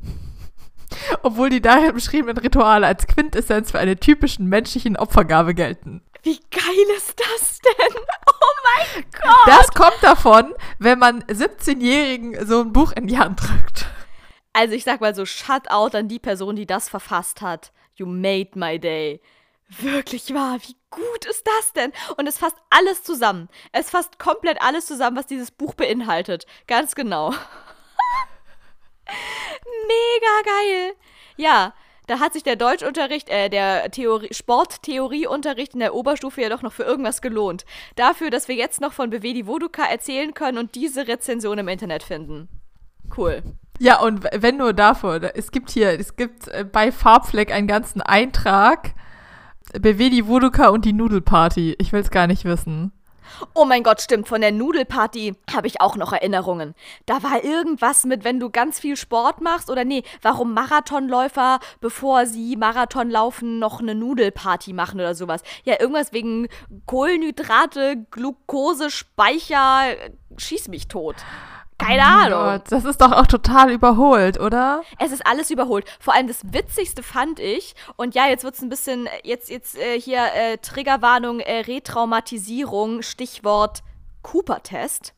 [1.24, 6.02] Obwohl die darin beschriebenen Rituale als Quintessenz für eine typischen menschlichen Opfergabe gelten.
[6.22, 7.96] Wie geil ist das denn?
[8.28, 9.48] Oh mein Gott!
[9.48, 13.88] Das kommt davon, wenn man 17-Jährigen so ein Buch in die Hand drückt.
[14.54, 17.72] Also ich sag mal so, shut out an die Person, die das verfasst hat.
[17.96, 19.22] You made my day.
[19.80, 21.92] Wirklich wahr, wie gut ist das denn?
[22.18, 23.50] Und es fasst alles zusammen.
[23.72, 26.46] Es fasst komplett alles zusammen, was dieses Buch beinhaltet.
[26.68, 27.34] Ganz genau.
[29.06, 30.94] Mega geil.
[31.36, 31.74] Ja,
[32.08, 36.74] da hat sich der Deutschunterricht, äh, der Theorie, Sporttheorieunterricht in der Oberstufe ja doch noch
[36.74, 37.66] für irgendwas gelohnt.
[37.96, 42.04] Dafür, dass wir jetzt noch von Bewedi Voduka erzählen können und diese Rezension im Internet
[42.04, 42.50] finden.
[43.16, 43.42] Cool.
[43.80, 48.02] Ja, und wenn nur dafür, es gibt hier, es gibt äh, bei Farbfleck einen ganzen
[48.02, 48.94] Eintrag
[49.80, 51.76] Bewedi Voduka und die Nudelparty.
[51.80, 52.92] Ich will es gar nicht wissen.
[53.54, 54.28] Oh mein Gott, stimmt.
[54.28, 56.76] Von der Nudelparty habe ich auch noch Erinnerungen.
[57.06, 62.26] Da war irgendwas mit, wenn du ganz viel Sport machst oder nee, warum Marathonläufer, bevor
[62.26, 65.42] sie Marathon laufen, noch eine Nudelparty machen oder sowas.
[65.64, 66.48] Ja, irgendwas wegen
[66.86, 69.96] Kohlenhydrate, Glucose, Speicher,
[70.38, 71.16] schieß mich tot.
[71.86, 72.44] Keine oh Ahnung.
[72.44, 74.84] Gott, das ist doch auch total überholt, oder?
[75.00, 75.86] Es ist alles überholt.
[76.00, 79.78] Vor allem das Witzigste fand ich, und ja, jetzt wird es ein bisschen, jetzt, jetzt
[79.78, 83.84] äh, hier äh, Triggerwarnung, äh, Retraumatisierung, Stichwort
[84.22, 85.14] Cooper-Test.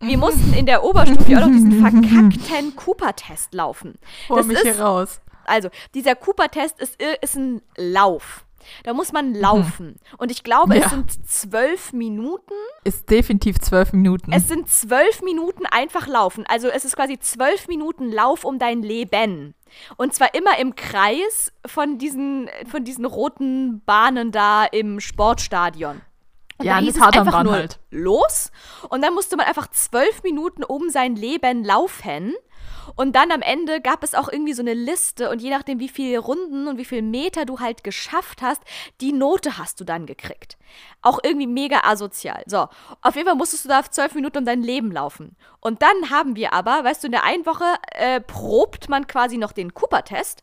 [0.00, 3.98] Wir mussten in der Oberstufe auch noch diesen verkackten Cooper-Test laufen.
[4.28, 5.20] Hol mich ist, hier raus.
[5.44, 8.44] Also, dieser Cooper-Test ist, ist ein Lauf.
[8.84, 9.96] Da muss man laufen.
[10.18, 10.84] Und ich glaube, Ja.
[10.84, 12.52] es sind zwölf Minuten.
[12.84, 14.32] Ist definitiv zwölf Minuten.
[14.32, 16.44] Es sind zwölf Minuten einfach laufen.
[16.48, 19.54] Also es ist quasi zwölf Minuten Lauf um dein Leben.
[19.96, 26.00] Und zwar immer im Kreis von diesen, von diesen roten Bahnen da im Sportstadion.
[26.58, 27.80] Und Ja, da hieß es einfach nur halt.
[27.90, 28.52] los.
[28.90, 32.34] Und dann musste man einfach zwölf Minuten um sein Leben laufen.
[32.96, 35.88] Und dann am Ende gab es auch irgendwie so eine Liste und je nachdem, wie
[35.88, 38.62] viele Runden und wie viele Meter du halt geschafft hast,
[39.00, 40.56] die Note hast du dann gekriegt.
[41.02, 42.42] Auch irgendwie mega asozial.
[42.46, 42.68] So,
[43.02, 45.36] auf jeden Fall musstest du da zwölf Minuten um dein Leben laufen.
[45.60, 49.36] Und dann haben wir aber, weißt du, in der einen Woche äh, probt man quasi
[49.36, 50.42] noch den Cooper-Test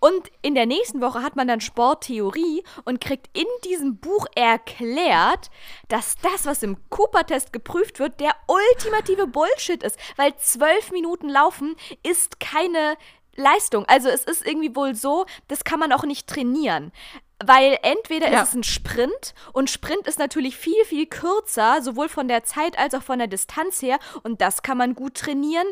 [0.00, 5.50] und in der nächsten Woche hat man dann Sporttheorie und kriegt in diesem Buch erklärt,
[5.88, 9.98] dass das, was im Cooper-Test geprüft wird, der ultimative Bullshit ist.
[10.16, 12.96] Weil zwölf Minuten laufen ist keine
[13.36, 13.84] Leistung.
[13.86, 16.92] Also es ist irgendwie wohl so, das kann man auch nicht trainieren.
[17.44, 18.42] Weil entweder Ja.
[18.42, 22.76] ist es ein Sprint und Sprint ist natürlich viel, viel kürzer, sowohl von der Zeit
[22.76, 25.66] als auch von der Distanz her und das kann man gut trainieren.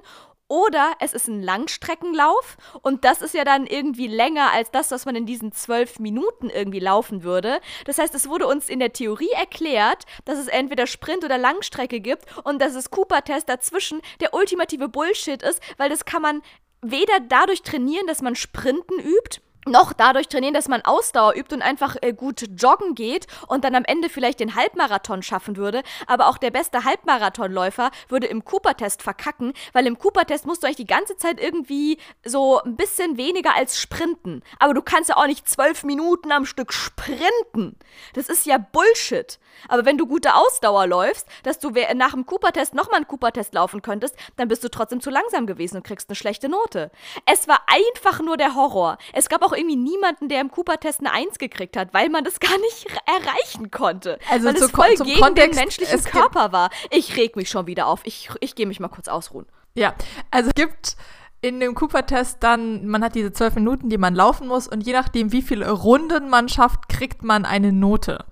[0.49, 5.05] Oder es ist ein Langstreckenlauf und das ist ja dann irgendwie länger als das, was
[5.05, 7.61] man in diesen zwölf Minuten irgendwie laufen würde.
[7.85, 12.01] Das heißt, es wurde uns in der Theorie erklärt, dass es entweder Sprint oder Langstrecke
[12.01, 16.43] gibt und dass es Cooper-Test dazwischen der ultimative Bullshit ist, weil das kann man
[16.81, 21.63] weder dadurch trainieren, dass man Sprinten übt, noch dadurch trainieren, dass man Ausdauer übt und
[21.63, 25.83] einfach äh, gut joggen geht und dann am Ende vielleicht den Halbmarathon schaffen würde.
[26.07, 30.77] Aber auch der beste Halbmarathonläufer würde im Cooper-Test verkacken, weil im Cooper-Test musst du eigentlich
[30.77, 34.43] die ganze Zeit irgendwie so ein bisschen weniger als sprinten.
[34.59, 37.77] Aber du kannst ja auch nicht zwölf Minuten am Stück sprinten.
[38.15, 39.39] Das ist ja Bullshit.
[39.69, 43.83] Aber wenn du gute Ausdauer läufst, dass du nach dem Cooper-Test nochmal einen Cooper-Test laufen
[43.83, 46.91] könntest, dann bist du trotzdem zu langsam gewesen und kriegst eine schlechte Note.
[47.25, 48.99] Es war einfach nur der Horror.
[49.13, 52.41] Es gab auch irgendwie niemanden, der im Cooper-Test eine Eins gekriegt hat, weil man das
[52.41, 54.19] gar nicht erreichen konnte.
[54.31, 56.71] Also weil zu es voll zum gegen Kontext, den menschlichen Körper war.
[56.91, 58.01] Ich reg mich schon wieder auf.
[58.05, 59.47] Ich, ich gehe mich mal kurz ausruhen.
[59.75, 59.95] Ja,
[60.31, 60.97] also es gibt
[61.43, 64.93] in dem Cooper-Test dann, man hat diese zwölf Minuten, die man laufen muss und je
[64.93, 68.25] nachdem, wie viele Runden man schafft, kriegt man eine Note.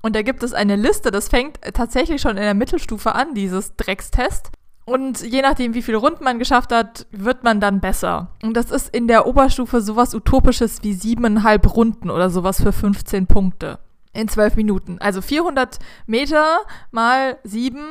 [0.00, 3.76] Und da gibt es eine Liste, das fängt tatsächlich schon in der Mittelstufe an, dieses
[3.76, 4.50] Dreckstest.
[4.84, 8.28] Und je nachdem, wie viele Runden man geschafft hat, wird man dann besser.
[8.42, 13.26] Und das ist in der Oberstufe sowas Utopisches wie siebeneinhalb Runden oder sowas für 15
[13.26, 13.78] Punkte.
[14.12, 14.98] In zwölf Minuten.
[15.00, 16.58] Also 400 Meter
[16.90, 17.86] mal sieben,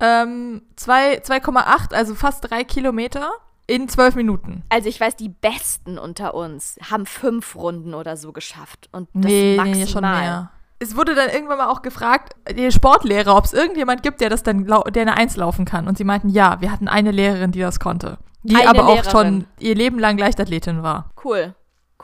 [0.00, 3.30] ähm, zwei- 2,8, also fast drei Kilometer
[3.68, 4.62] in zwölf Minuten.
[4.68, 8.88] Also ich weiß, die Besten unter uns haben fünf Runden oder so geschafft.
[8.92, 9.78] Und das nee, maximal.
[9.78, 10.50] nee, schon mehr.
[10.78, 14.42] Es wurde dann irgendwann mal auch gefragt, die Sportlehrer, ob es irgendjemand gibt, der das
[14.42, 15.88] dann, der eine Eins laufen kann.
[15.88, 18.18] Und sie meinten, ja, wir hatten eine Lehrerin, die das konnte.
[18.42, 19.10] Die Eine aber auch Lehrerin.
[19.10, 21.10] schon ihr Leben lang Leichtathletin war.
[21.24, 21.54] Cool.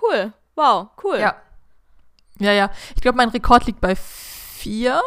[0.01, 0.33] Cool.
[0.57, 1.18] Wow, cool.
[1.18, 1.35] Ja.
[2.39, 2.70] Ja, ja.
[2.97, 5.01] Ich glaube, mein Rekord liegt bei vier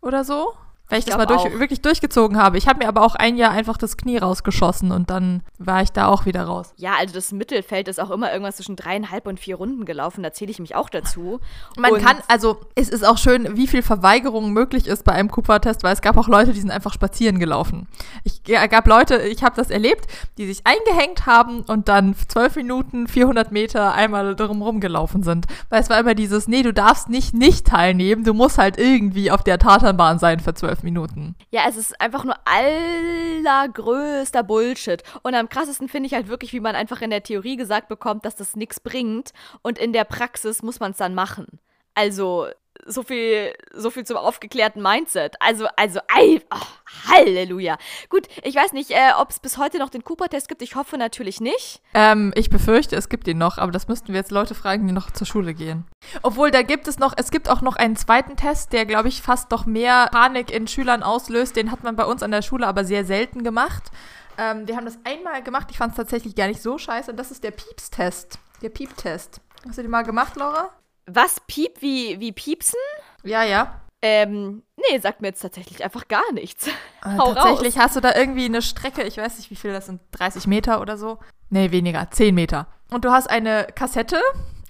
[0.00, 0.54] oder so.
[0.92, 2.58] Weil ich, Ich das mal durch, wirklich durchgezogen habe.
[2.58, 5.90] Ich habe mir aber auch ein Jahr einfach das Knie rausgeschossen und dann war ich
[5.90, 6.74] da auch wieder raus.
[6.76, 10.22] Ja, also das Mittelfeld ist auch immer irgendwas zwischen dreieinhalb und vier Runden gelaufen.
[10.22, 11.40] Da zähle ich mich auch dazu.
[11.78, 15.30] Man Und- kann, also es ist auch schön, wie viel Verweigerung möglich ist bei einem
[15.30, 17.88] Cooper-Test, weil es gab auch Leute, die sind einfach spazieren gelaufen.
[18.24, 22.54] Ich ja, gab Leute, ich habe das erlebt, die sich eingehängt haben und dann zwölf
[22.56, 25.46] Minuten, 400 Meter einmal drumherum gelaufen sind.
[25.70, 29.30] Weil es war immer dieses, nee, du darfst nicht nicht teilnehmen, du musst halt irgendwie
[29.30, 31.34] auf der Tatanbahn sein für zwölf Minuten.
[31.50, 35.02] Ja, es ist einfach nur allergrößter Bullshit.
[35.22, 38.24] Und am krassesten finde ich halt wirklich, wie man einfach in der Theorie gesagt bekommt,
[38.24, 39.32] dass das nichts bringt.
[39.62, 41.58] Und in der Praxis muss man es dann machen.
[41.94, 42.48] Also,
[42.86, 45.36] so viel, so viel zum aufgeklärten Mindset.
[45.40, 47.76] Also, also, ei, oh, Halleluja.
[48.08, 50.62] Gut, ich weiß nicht, äh, ob es bis heute noch den Cooper-Test gibt.
[50.62, 51.80] Ich hoffe natürlich nicht.
[51.94, 54.92] Ähm, ich befürchte, es gibt ihn noch, aber das müssten wir jetzt Leute fragen, die
[54.92, 55.86] noch zur Schule gehen.
[56.22, 59.22] Obwohl, da gibt es noch, es gibt auch noch einen zweiten Test, der, glaube ich,
[59.22, 61.56] fast noch mehr Panik in Schülern auslöst.
[61.56, 63.90] Den hat man bei uns an der Schule aber sehr selten gemacht.
[64.38, 67.10] Ähm, wir haben das einmal gemacht, ich fand es tatsächlich gar nicht so scheiße.
[67.10, 68.38] Und das ist der Pieps-Test.
[68.62, 69.40] Der Piep-Test.
[69.66, 70.70] Hast du den mal gemacht, Laura?
[71.06, 72.78] Was piep wie, wie piepsen?
[73.24, 73.80] Ja, ja.
[74.04, 76.68] Ähm, nee, sagt mir jetzt tatsächlich einfach gar nichts.
[77.04, 80.00] Äh, tatsächlich hast du da irgendwie eine Strecke, ich weiß nicht, wie viel das sind,
[80.12, 81.18] 30 Meter oder so.
[81.50, 82.68] Nee, weniger, 10 Meter.
[82.90, 84.20] Und du hast eine Kassette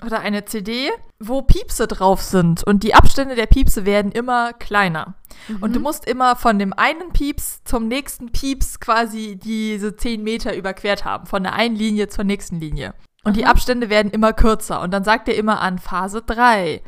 [0.02, 2.64] oder eine CD, wo Piepse drauf sind.
[2.64, 5.14] Und die Abstände der Piepse werden immer kleiner.
[5.60, 10.56] Und du musst immer von dem einen Pieps zum nächsten Pieps quasi diese 10 Meter
[10.56, 11.26] überquert haben.
[11.26, 12.94] Von der einen Linie zur nächsten Linie.
[13.24, 14.80] Und die Abstände werden immer kürzer.
[14.80, 16.82] Und dann sagt er immer an Phase 3.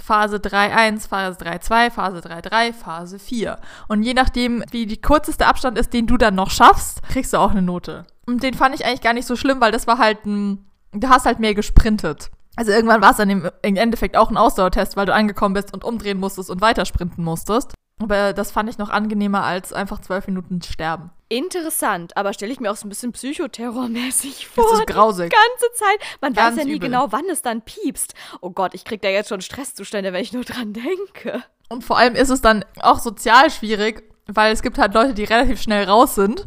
[0.00, 3.58] Phase 3.1, Phase 3.2, Phase 3.3, Phase 4.
[3.88, 7.38] Und je nachdem, wie die kürzeste Abstand ist, den du dann noch schaffst, kriegst du
[7.38, 8.04] auch eine Note.
[8.26, 11.08] Und den fand ich eigentlich gar nicht so schlimm, weil das war halt ein, du
[11.08, 12.30] hast halt mehr gesprintet.
[12.56, 15.74] Also irgendwann war es dann im, im Endeffekt auch ein Ausdauertest, weil du angekommen bist
[15.74, 17.74] und umdrehen musstest und weitersprinten musstest.
[18.00, 21.10] Aber das fand ich noch angenehmer als einfach zwölf Minuten sterben.
[21.32, 24.64] Interessant, aber stelle ich mir auch so ein bisschen psychoterrormäßig vor.
[24.70, 25.30] Das ist grausig.
[25.30, 26.18] Die ganze Zeit.
[26.20, 26.90] Man Ganz weiß ja nie übel.
[26.90, 28.12] genau, wann es dann piepst.
[28.42, 31.42] Oh Gott, ich krieg da jetzt schon Stresszustände, wenn ich nur dran denke.
[31.70, 35.24] Und vor allem ist es dann auch sozial schwierig, weil es gibt halt Leute, die
[35.24, 36.46] relativ schnell raus sind.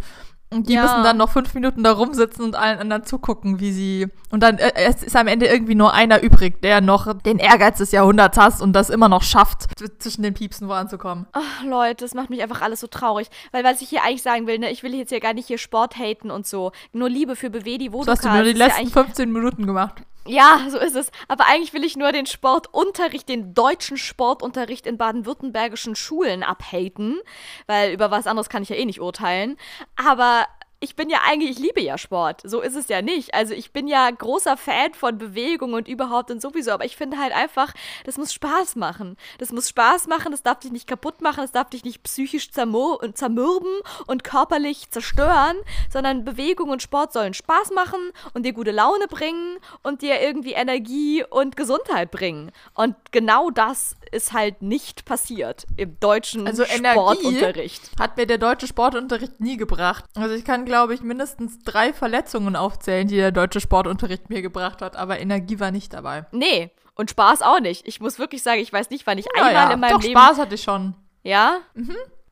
[0.54, 0.84] Und die Ja.
[0.84, 4.08] müssen dann noch fünf Minuten da rumsitzen und allen anderen zugucken, wie sie.
[4.30, 7.80] Und dann äh, es ist am Ende irgendwie nur einer übrig, der noch den Ehrgeiz
[7.80, 9.66] des Jahrhunderts hat und das immer noch schafft,
[10.00, 11.26] zwischen den Piepsen voranzukommen.
[11.34, 13.28] Ach, Leute, das macht mich einfach alles so traurig.
[13.52, 15.58] Weil was ich hier eigentlich sagen will, ne, ich will jetzt hier gar nicht hier
[15.58, 16.72] Sport haten und so.
[16.94, 20.04] Nur Liebe für Bewedi So hast du nur die ja letzten eigentlich- 15 Minuten gemacht.
[20.28, 21.12] Ja, so ist es.
[21.28, 27.20] Aber eigentlich will ich nur den Sportunterricht, den deutschen Sportunterricht in baden-württembergischen Schulen abhaten,
[27.68, 29.58] weil über was anderes kann ich ja eh nicht urteilen.
[29.96, 30.48] Aber
[30.86, 32.42] ich bin ja eigentlich, ich liebe ja Sport.
[32.44, 33.34] So ist es ja nicht.
[33.34, 36.72] Also ich bin ja großer Fan von Bewegung und überhaupt und sowieso.
[36.72, 37.74] Aber ich finde halt einfach,
[38.06, 39.18] das muss Spaß machen.
[39.40, 42.52] Das muss Spaß machen, das darf dich nicht kaputt machen, das darf dich nicht psychisch
[42.52, 43.74] zermürben
[44.06, 45.58] und körperlich zerstören,
[45.92, 50.54] sondern Bewegung und Sport sollen Spaß machen und dir gute Laune bringen und dir irgendwie
[50.54, 52.52] Energie und Gesundheit bringen.
[52.76, 57.92] Und genau das ist halt nicht passiert im deutschen Also Energie Sportunterricht.
[58.00, 60.06] hat mir der deutsche Sportunterricht nie gebracht.
[60.16, 64.82] Also ich kann, glaube ich, mindestens drei Verletzungen aufzählen, die der deutsche Sportunterricht mir gebracht
[64.82, 66.26] hat, aber Energie war nicht dabei.
[66.32, 67.88] Nee, und Spaß auch nicht.
[67.88, 70.20] Ich muss wirklich sagen, ich weiß nicht, wann ich einmal Naja, in meinem doch, Leben.
[70.20, 70.96] Spaß hatte ich schon.
[71.24, 71.58] Ja?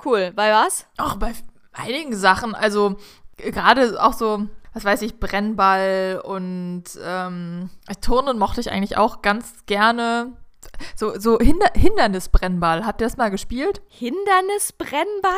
[0.06, 0.32] Cool.
[0.36, 0.86] Bei was?
[0.98, 1.34] Auch bei
[1.74, 2.98] einigen Sachen, also
[3.38, 7.70] g- gerade auch so, was weiß ich, Brennball und ähm,
[8.02, 10.34] Turnen mochte ich eigentlich auch ganz gerne.
[10.95, 12.86] So, so Hinder Hindernisbrennball.
[12.86, 13.82] Habt ihr das mal gespielt?
[13.89, 15.34] Hindernisbrennball?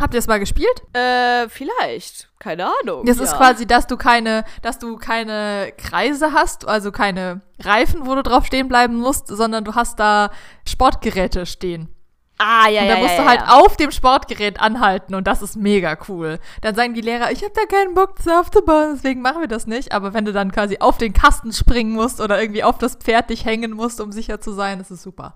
[0.00, 0.82] Habt ihr das mal gespielt?
[0.92, 2.30] Äh, vielleicht.
[2.38, 3.04] Keine Ahnung.
[3.04, 3.24] Das ja.
[3.24, 8.22] ist quasi, dass du keine, dass du keine Kreise hast, also keine Reifen, wo du
[8.22, 10.30] drauf stehen bleiben musst, sondern du hast da
[10.66, 11.94] Sportgeräte stehen.
[12.42, 12.94] Ah, ja, Und ja.
[12.94, 13.58] da musst ja, du halt ja.
[13.58, 16.38] auf dem Sportgerät anhalten und das ist mega cool.
[16.62, 19.66] Dann sagen die Lehrer, ich habe da keinen Bock, das aufzubauen, deswegen machen wir das
[19.66, 19.92] nicht.
[19.92, 23.28] Aber wenn du dann quasi auf den Kasten springen musst oder irgendwie auf das Pferd
[23.28, 25.34] dich hängen musst, um sicher zu sein, das ist super.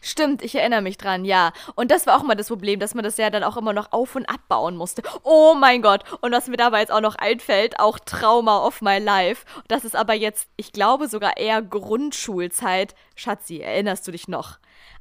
[0.00, 1.52] Stimmt, ich erinnere mich dran, ja.
[1.74, 3.92] Und das war auch mal das Problem, dass man das ja dann auch immer noch
[3.92, 5.02] auf- und abbauen musste.
[5.24, 6.04] Oh mein Gott.
[6.22, 9.44] Und was mir dabei jetzt auch noch einfällt, auch Trauma of my life.
[9.68, 12.94] Das ist aber jetzt, ich glaube, sogar eher Grundschulzeit.
[13.14, 14.58] Schatzi, erinnerst du dich noch?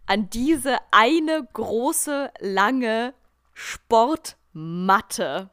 [0.07, 3.13] An diese eine große, lange
[3.53, 5.49] Sportmatte.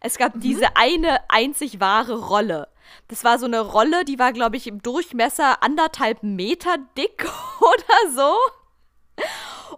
[0.00, 2.68] Es gab diese eine einzig wahre Rolle.
[3.08, 7.26] Das war so eine Rolle, die war, glaube ich, im Durchmesser anderthalb Meter dick
[7.60, 8.34] oder so.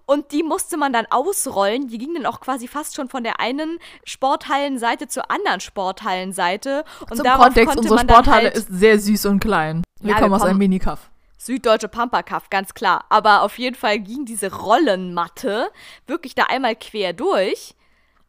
[0.07, 1.89] Und die musste man dann ausrollen.
[1.89, 6.85] Die ging dann auch quasi fast schon von der einen Sporthallenseite zur anderen Sporthallenseite.
[7.09, 9.83] Und Zum Kontext, konnte unsere Sporthalle halt ist sehr süß und klein.
[10.01, 11.11] Wir Ja, wir kommen aus kommen- einem Minikaff.
[11.43, 13.05] Süddeutsche Pampakaff, ganz klar.
[13.09, 15.71] Aber auf jeden Fall ging diese Rollenmatte
[16.07, 17.75] wirklich da einmal quer durch.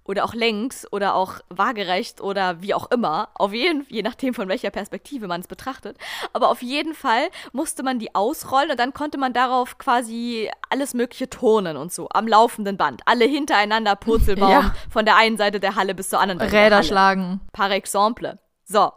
[0.04, 3.30] Oder auch längs oder auch waagerecht oder wie auch immer.
[3.36, 5.96] Auf jeden je nachdem von welcher Perspektive man es betrachtet.
[6.34, 10.96] Aber auf jeden Fall musste man die ausrollen und dann konnte man darauf quasi alles
[10.96, 12.10] mögliche turnen und so.
[12.10, 13.02] Am laufenden Band.
[13.06, 14.76] Alle hintereinander Purzelbaum Ja.
[14.90, 17.40] von der einen Seite der Halle bis zur anderen Räder Halle schlagen.
[17.54, 18.40] par exemple.
[18.72, 18.94] So,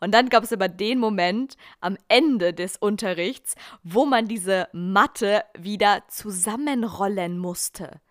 [0.00, 5.44] und dann gab es aber den Moment am Ende des Unterrichts, wo man diese Matte
[5.58, 8.02] wieder zusammenrollen musste.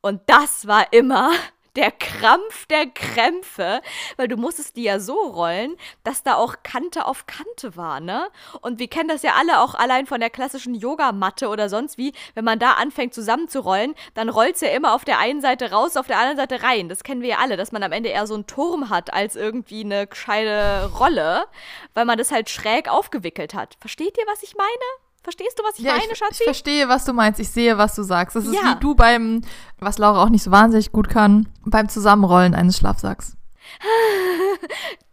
[0.00, 1.30] Und das war immer
[1.76, 3.80] der Krampf der Krämpfe,
[4.16, 8.28] weil du musstest die ja so rollen, dass da auch Kante auf Kante war, ne?
[8.60, 12.12] Und wir kennen das ja alle auch allein von der klassischen Yogamatte oder sonst wie,
[12.34, 16.06] wenn man da anfängt zusammenzurollen, dann rollt's ja immer auf der einen Seite raus, auf
[16.06, 16.88] der anderen Seite rein.
[16.88, 19.36] Das kennen wir ja alle, dass man am Ende eher so einen Turm hat als
[19.36, 21.46] irgendwie eine gescheite Rolle,
[21.94, 23.76] weil man das halt schräg aufgewickelt hat.
[23.80, 25.05] Versteht ihr, was ich meine?
[25.26, 26.44] Verstehst du, was ich Ja, meine, ich, ich Schatzi?
[26.44, 27.40] verstehe, was du meinst.
[27.40, 28.36] Ich sehe, was du sagst.
[28.36, 28.76] Das ist Ja.
[28.76, 29.40] wie du beim,
[29.80, 33.36] was Laura auch nicht so wahnsinnig gut kann, beim Zusammenrollen eines Schlafsacks.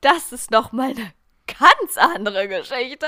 [0.01, 1.11] Das ist noch mal eine
[1.47, 3.07] ganz andere Geschichte.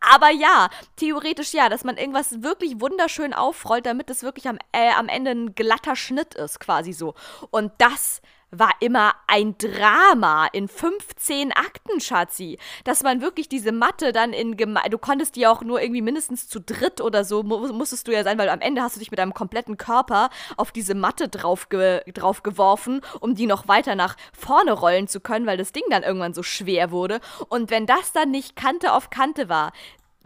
[0.00, 4.90] Aber ja, theoretisch ja, dass man irgendwas wirklich wunderschön aufrollt, damit es wirklich am, äh,
[4.96, 7.14] am Ende ein glatter Schnitt ist, quasi so.
[7.50, 8.20] Und das
[8.58, 12.58] war immer ein Drama in 15 Akten, Schatzi.
[12.84, 16.48] Dass man wirklich diese Matte dann in geme du konntest die auch nur irgendwie mindestens
[16.48, 19.10] zu dritt oder so mu musstest du ja sein, weil am Ende hast du dich
[19.10, 24.16] mit deinem kompletten Körper auf diese Matte drauf, drauf geworfen, um die noch weiter nach
[24.32, 27.20] vorne rollen zu können, weil das Ding dann irgendwann so schwer wurde.
[27.48, 29.72] Und wenn das dann nicht Kante auf Kante war,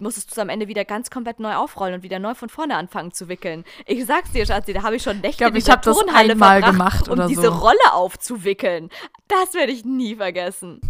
[0.01, 2.77] musstest du es am Ende wieder ganz komplett neu aufrollen und wieder neu von vorne
[2.77, 3.65] anfangen zu wickeln.
[3.87, 6.63] Ich sag's dir, Schatzi, da habe ich schon Nächte glaub, in ich hab das einmal
[6.63, 7.51] verbracht, gemacht um oder diese so.
[7.51, 8.91] Rolle aufzuwickeln.
[9.29, 10.81] Das werde ich nie vergessen.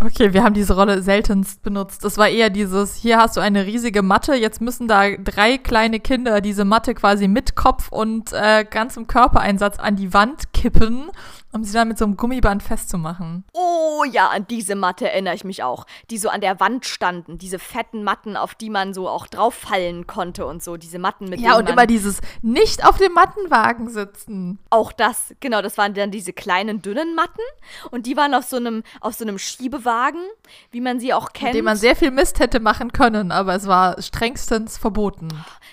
[0.00, 2.04] Okay, wir haben diese Rolle seltenst benutzt.
[2.04, 5.98] Das war eher dieses, hier hast du eine riesige Matte, jetzt müssen da drei kleine
[5.98, 11.10] Kinder diese Matte quasi mit Kopf und äh, ganzem Körpereinsatz an die Wand kippen
[11.52, 13.44] um sie dann mit so einem Gummiband festzumachen.
[13.52, 15.86] Oh ja, an diese Matte erinnere ich mich auch.
[16.10, 17.38] Die so an der Wand standen.
[17.38, 20.76] Diese fetten Matten, auf die man so auch drauf fallen konnte und so.
[20.76, 24.58] Diese Matten mit Ja, und immer dieses nicht auf dem Mattenwagen sitzen.
[24.70, 27.40] Auch das, genau, das waren dann diese kleinen, dünnen Matten.
[27.90, 30.20] Und die waren auf so einem, auf so einem Schiebewagen,
[30.70, 31.52] wie man sie auch kennt.
[31.52, 35.28] Mit dem man sehr viel Mist hätte machen können, aber es war strengstens verboten.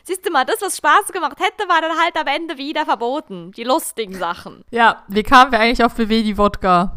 [0.08, 3.52] Siehst du mal, das, was Spaß gemacht hätte, war dann halt am Ende wieder verboten.
[3.54, 4.64] Die lustigen Sachen.
[4.70, 6.96] Ja, wie kamen wir eigentlich auf BW die Wodka?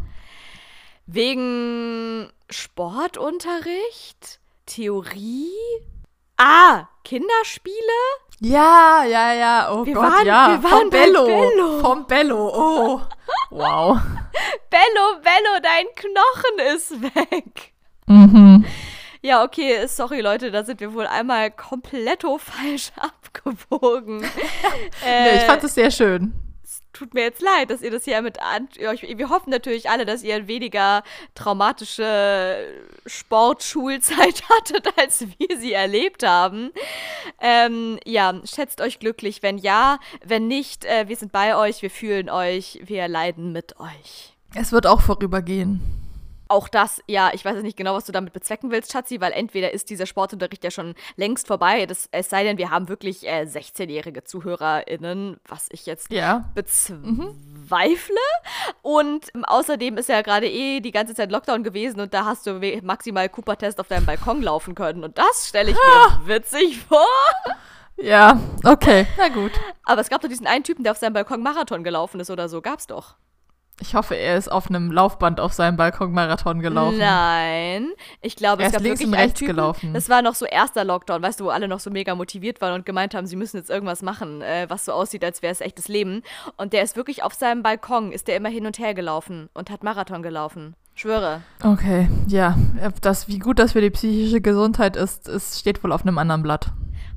[1.07, 4.39] Wegen Sportunterricht?
[4.67, 5.49] Theorie?
[6.37, 7.73] Ah, Kinderspiele?
[8.41, 9.71] Ja, ja, ja.
[9.71, 10.49] Oh wir Gott, waren, ja.
[10.49, 11.25] Wir waren Vom Bello.
[11.25, 11.79] Bello.
[11.79, 12.47] Vom Bello.
[12.53, 13.01] Oh.
[13.49, 13.97] Wow.
[14.69, 17.73] Bello, Bello, dein Knochen ist weg.
[18.05, 18.65] Mhm.
[19.21, 24.23] Ja, okay, sorry Leute, da sind wir wohl einmal kompletto falsch abgewogen.
[25.05, 26.33] äh, nee, ich fand es sehr schön
[26.99, 28.67] tut mir jetzt leid, dass ihr das hier mit an.
[28.75, 31.03] Wir hoffen natürlich alle, dass ihr weniger
[31.33, 32.57] traumatische
[33.05, 36.71] Sportschulzeit hattet, als wir sie erlebt haben.
[37.39, 39.99] Ähm, ja, schätzt euch glücklich, wenn ja.
[40.25, 44.33] Wenn nicht, äh, wir sind bei euch, wir fühlen euch, wir leiden mit euch.
[44.55, 45.98] Es wird auch vorübergehen
[46.49, 49.31] auch das, ja, ich weiß jetzt nicht genau, was du damit bezwecken willst, Schatzi, weil
[49.31, 53.25] entweder ist dieser Sportunterricht ja schon längst vorbei, das, es sei denn, wir haben wirklich
[53.25, 56.49] äh, 16-jährige ZuhörerInnen, was ich jetzt ja.
[56.55, 56.97] bezweifle.
[57.05, 58.73] Mhm.
[58.81, 62.47] Und ähm, außerdem ist ja gerade eh die ganze Zeit Lockdown gewesen und da hast
[62.47, 65.03] du maximal Cooper-Test auf deinem Balkon laufen können.
[65.03, 67.05] Und das stelle ich mir witzig vor.
[67.97, 69.51] Ja, okay, na gut.
[69.83, 72.47] Aber es gab doch diesen einen Typen, der auf seinem Balkon Marathon gelaufen ist oder
[72.47, 72.61] so.
[72.61, 73.15] Gab's doch.
[73.81, 76.97] Ich hoffe, er ist auf einem Laufband auf seinem Balkonmarathon gelaufen.
[76.97, 79.93] Nein, ich glaube, er es gab links wirklich und rechts Typen, gelaufen.
[79.93, 82.73] Das war noch so erster Lockdown, weißt du, wo alle noch so mega motiviert waren
[82.73, 85.61] und gemeint haben, sie müssen jetzt irgendwas machen, äh, was so aussieht, als wäre es
[85.61, 86.23] echtes Leben.
[86.57, 89.69] Und der ist wirklich auf seinem Balkon, ist der immer hin und her gelaufen und
[89.69, 90.75] hat Marathon gelaufen.
[90.93, 91.41] Schwöre.
[91.63, 92.57] Okay, ja,
[93.01, 96.43] das, wie gut das für die psychische Gesundheit ist, ist steht wohl auf einem anderen
[96.43, 96.71] Blatt.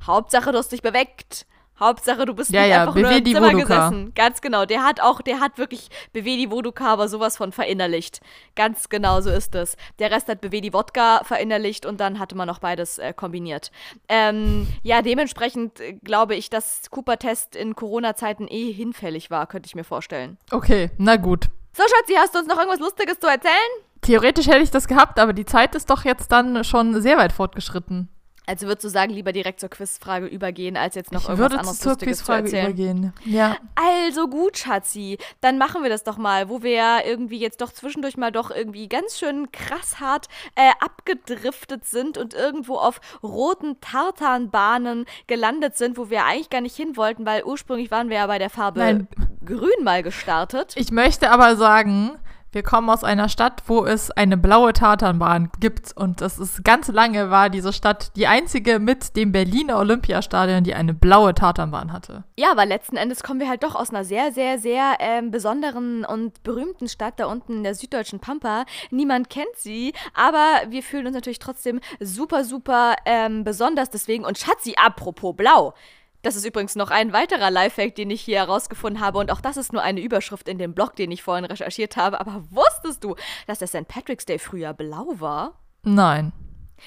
[0.07, 1.45] Hauptsache, du hast dich bewegt.
[1.79, 3.89] Hauptsache, du bist ja, nicht ja, einfach nur im Zimmer Voduka.
[3.89, 4.11] gesessen.
[4.15, 4.65] Ganz genau.
[4.65, 8.21] Der hat auch, der hat wirklich Bewedi Voduka aber sowas von verinnerlicht.
[8.55, 9.75] Ganz genau so ist es.
[9.99, 13.71] Der Rest hat Bewedi Wodka verinnerlicht und dann hatte man noch beides äh, kombiniert.
[14.07, 19.75] Ähm, ja, dementsprechend äh, glaube ich, dass Cooper-Test in Corona-Zeiten eh hinfällig war, könnte ich
[19.75, 20.37] mir vorstellen.
[20.51, 21.47] Okay, na gut.
[21.75, 23.53] So, Schatzi, hast du uns noch irgendwas Lustiges zu erzählen?
[24.01, 27.31] Theoretisch hätte ich das gehabt, aber die Zeit ist doch jetzt dann schon sehr weit
[27.31, 28.09] fortgeschritten.
[28.45, 31.79] Also würdest du sagen, lieber direkt zur Quizfrage übergehen, als jetzt noch ich irgendwas anderes
[31.79, 32.97] zur Lustiges Quizfrage zu erzählen?
[32.97, 33.13] Übergehen.
[33.25, 33.57] Ja.
[33.75, 37.71] Also gut, Schatzi, dann machen wir das doch mal, wo wir ja irgendwie jetzt doch
[37.71, 43.79] zwischendurch mal doch irgendwie ganz schön krass hart äh, abgedriftet sind und irgendwo auf roten
[43.79, 48.27] Tartanbahnen gelandet sind, wo wir eigentlich gar nicht hin wollten, weil ursprünglich waren wir ja
[48.27, 49.07] bei der Farbe Nein.
[49.45, 50.73] Grün mal gestartet.
[50.75, 52.17] Ich möchte aber sagen,
[52.53, 55.95] wir kommen aus einer Stadt, wo es eine blaue Tatanbahn gibt.
[55.95, 60.75] Und das ist ganz lange war diese Stadt die einzige mit dem Berliner Olympiastadion, die
[60.75, 62.23] eine blaue Tatanbahn hatte.
[62.37, 66.05] Ja, aber letzten Endes kommen wir halt doch aus einer sehr, sehr, sehr ähm, besonderen
[66.05, 68.65] und berühmten Stadt da unten in der süddeutschen Pampa.
[68.91, 74.25] Niemand kennt sie, aber wir fühlen uns natürlich trotzdem super, super ähm, besonders deswegen.
[74.25, 75.73] Und Schatzi, apropos blau.
[76.23, 79.19] Das ist übrigens noch ein weiterer Lifehack, den ich hier herausgefunden habe.
[79.19, 82.19] Und auch das ist nur eine Überschrift in dem Blog, den ich vorhin recherchiert habe.
[82.21, 83.15] Aber wusstest du,
[83.45, 83.87] dass der St.
[83.89, 85.59] Patrick's Day früher blau war?
[85.83, 86.31] Nein.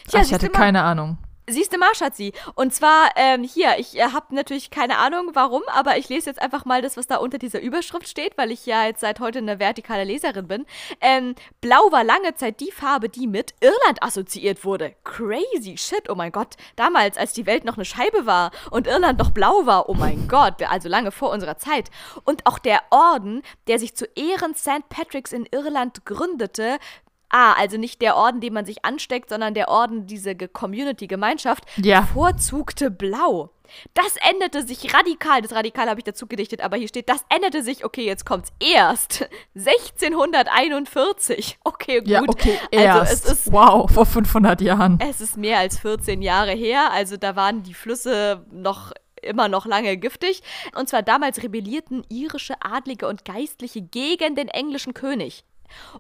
[0.09, 1.19] Tja, ich hatte keine Ahnung.
[1.49, 2.33] Siehst du, Marsch hat sie.
[2.57, 6.43] Und zwar ähm, hier, ich äh, habe natürlich keine Ahnung warum, aber ich lese jetzt
[6.43, 9.39] einfach mal das, was da unter dieser Überschrift steht, weil ich ja jetzt seit heute
[9.39, 10.67] eine vertikale Leserin bin.
[11.01, 14.97] Ähm, Blau war lange Zeit die Farbe, die mit Irland assoziiert wurde.
[15.05, 16.57] Crazy shit, oh mein Gott.
[16.75, 20.27] Damals, als die Welt noch eine Scheibe war und Irland noch blau war, oh mein
[20.27, 21.91] Gott, also lange vor unserer Zeit.
[22.25, 24.89] Und auch der Orden, der sich zu Ehren St.
[24.89, 26.79] Patrick's in Irland gründete,
[27.29, 32.03] Ah, also nicht der Orden, den man sich ansteckt, sondern der Orden, diese Community-Gemeinschaft, ja.
[32.03, 33.51] bevorzugte Blau.
[33.95, 35.43] Das änderte sich radikal.
[35.43, 38.53] Das Radikal habe ich dazu gedichtet, aber hier steht, das änderte sich, okay, jetzt kommt's
[38.61, 41.59] erst 1641.
[41.65, 42.09] Okay, gut.
[42.09, 43.01] Ja, okay, erst.
[43.01, 45.01] Also es ist, wow, vor 500 Jahren.
[45.01, 49.67] Es ist mehr als 14 Jahre her, also da waren die Flüsse noch immer noch
[49.67, 50.43] lange giftig.
[50.75, 55.43] Und zwar damals rebellierten irische Adlige und Geistliche gegen den englischen König.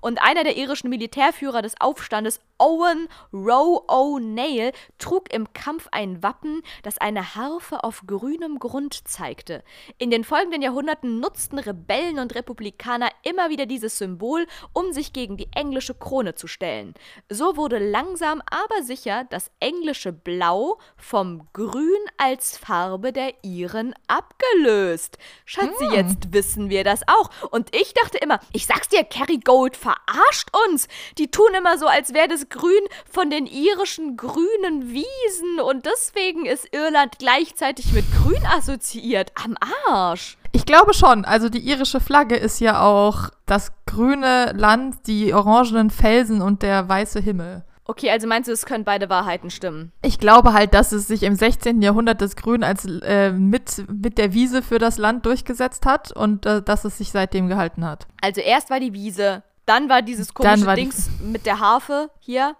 [0.00, 6.62] Und einer der irischen Militärführer des Aufstandes, Owen Rowe O'Neill, trug im Kampf ein Wappen,
[6.82, 9.62] das eine Harfe auf grünem Grund zeigte.
[9.98, 15.36] In den folgenden Jahrhunderten nutzten Rebellen und Republikaner immer wieder dieses Symbol, um sich gegen
[15.36, 16.94] die englische Krone zu stellen.
[17.28, 25.18] So wurde langsam aber sicher das englische Blau vom Grün als Farbe der Iren abgelöst.
[25.44, 25.92] Schatzi, Hm.
[25.92, 27.30] jetzt wissen wir das auch.
[27.50, 30.88] Und ich dachte immer, ich sag's dir, Kerry Gold verarscht uns.
[31.18, 32.72] Die tun immer so, als wäre das Grün
[33.10, 39.32] von den irischen grünen Wiesen und deswegen ist Irland gleichzeitig mit Grün assoziiert.
[39.42, 39.56] Am
[39.88, 40.36] Arsch.
[40.52, 41.24] Ich glaube schon.
[41.24, 46.88] Also die irische Flagge ist ja auch das grüne Land, die orangenen Felsen und der
[46.88, 47.64] weiße Himmel.
[47.88, 49.92] Okay, also meinst du, es können beide Wahrheiten stimmen?
[50.02, 51.82] Ich glaube halt, dass es sich im 16.
[51.82, 56.46] Jahrhundert das Grün als äh, mit, mit der Wiese für das Land durchgesetzt hat und
[56.46, 58.08] äh, dass es sich seitdem gehalten hat.
[58.20, 62.56] Also erst war die Wiese, dann war dieses komische war Dings mit der Harfe hier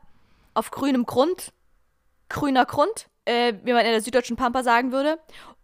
[0.55, 1.53] auf grünem Grund.
[2.29, 5.19] Grüner Grund, äh, wie man in der süddeutschen Pampa sagen würde.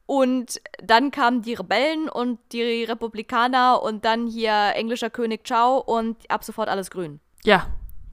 [0.06, 6.16] Und dann kamen die Rebellen und die Republikaner und dann hier englischer König Ciao und
[6.30, 7.20] ab sofort alles grün.
[7.44, 7.66] Ja.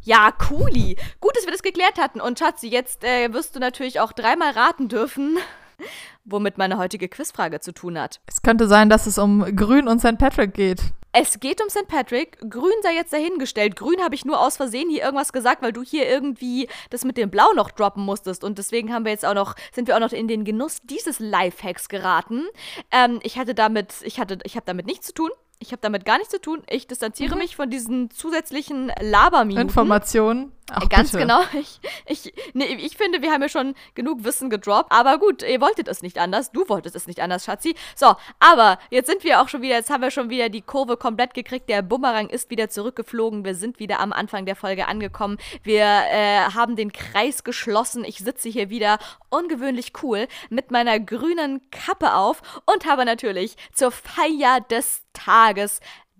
[0.03, 0.95] Ja, cooli.
[1.19, 2.21] Gut, dass wir das geklärt hatten.
[2.21, 5.37] Und Schatzi, jetzt äh, wirst du natürlich auch dreimal raten dürfen,
[6.25, 8.21] womit meine heutige Quizfrage zu tun hat.
[8.27, 10.17] Es könnte sein, dass es um Grün und St.
[10.17, 10.81] Patrick geht.
[11.11, 11.87] Es geht um St.
[11.87, 12.37] Patrick.
[12.49, 13.75] Grün sei jetzt dahingestellt.
[13.75, 17.17] Grün habe ich nur aus Versehen hier irgendwas gesagt, weil du hier irgendwie das mit
[17.17, 18.43] dem Blau noch droppen musstest.
[18.43, 21.19] Und deswegen haben wir jetzt auch noch, sind wir auch noch in den Genuss dieses
[21.19, 22.45] Lifehacks geraten.
[22.91, 25.29] Ähm, ich hatte damit, ich hatte, ich habe damit nichts zu tun.
[25.62, 26.64] Ich habe damit gar nichts zu tun.
[26.70, 29.68] Ich distanziere mich von diesen zusätzlichen Laberminuten.
[29.68, 30.53] Informationen.
[30.72, 31.24] Ach, Ganz bitte.
[31.24, 31.41] genau.
[31.59, 34.91] Ich, ich, nee, ich finde, wir haben ja schon genug Wissen gedroppt.
[34.91, 36.51] Aber gut, ihr wolltet es nicht anders.
[36.51, 37.76] Du wolltest es nicht anders, Schatzi.
[37.95, 40.97] So, aber jetzt sind wir auch schon wieder, jetzt haben wir schon wieder die Kurve
[40.97, 41.70] komplett gekriegt.
[41.70, 43.45] Der Bumerang ist wieder zurückgeflogen.
[43.45, 45.38] Wir sind wieder am Anfang der Folge angekommen.
[45.63, 48.03] Wir äh, haben den Kreis geschlossen.
[48.03, 48.99] Ich sitze hier wieder
[49.30, 55.80] ungewöhnlich cool mit meiner grünen Kappe auf und habe natürlich zur Feier des Tages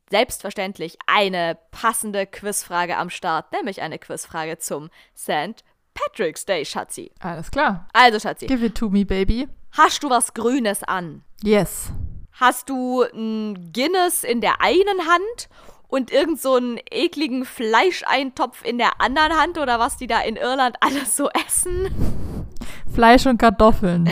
[0.10, 5.64] selbstverständlich eine passende Quizfrage am Start, nämlich eine Quizfrage zum St.
[5.94, 7.12] Patrick's Day, Schatzi.
[7.20, 7.88] Alles klar.
[7.94, 9.48] Also, Schatzi, Give it to me, baby.
[9.72, 11.24] hast du was Grünes an?
[11.44, 11.92] Yes.
[12.34, 15.50] Hast du ein Guinness in der einen Hand
[15.90, 20.36] und irgend so einen ekligen Fleischeintopf in der anderen Hand oder was die da in
[20.38, 21.90] Irland alles so essen?
[22.94, 24.12] Fleisch und Kartoffeln.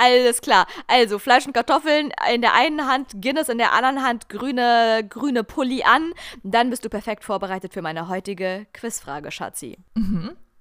[0.00, 0.68] Alles klar.
[0.86, 5.42] Also Fleisch und Kartoffeln in der einen Hand, Guinness in der anderen Hand, grüne, grüne
[5.42, 6.14] Pulli an.
[6.44, 9.76] Dann bist du perfekt vorbereitet für meine heutige Quizfrage, Schatzi.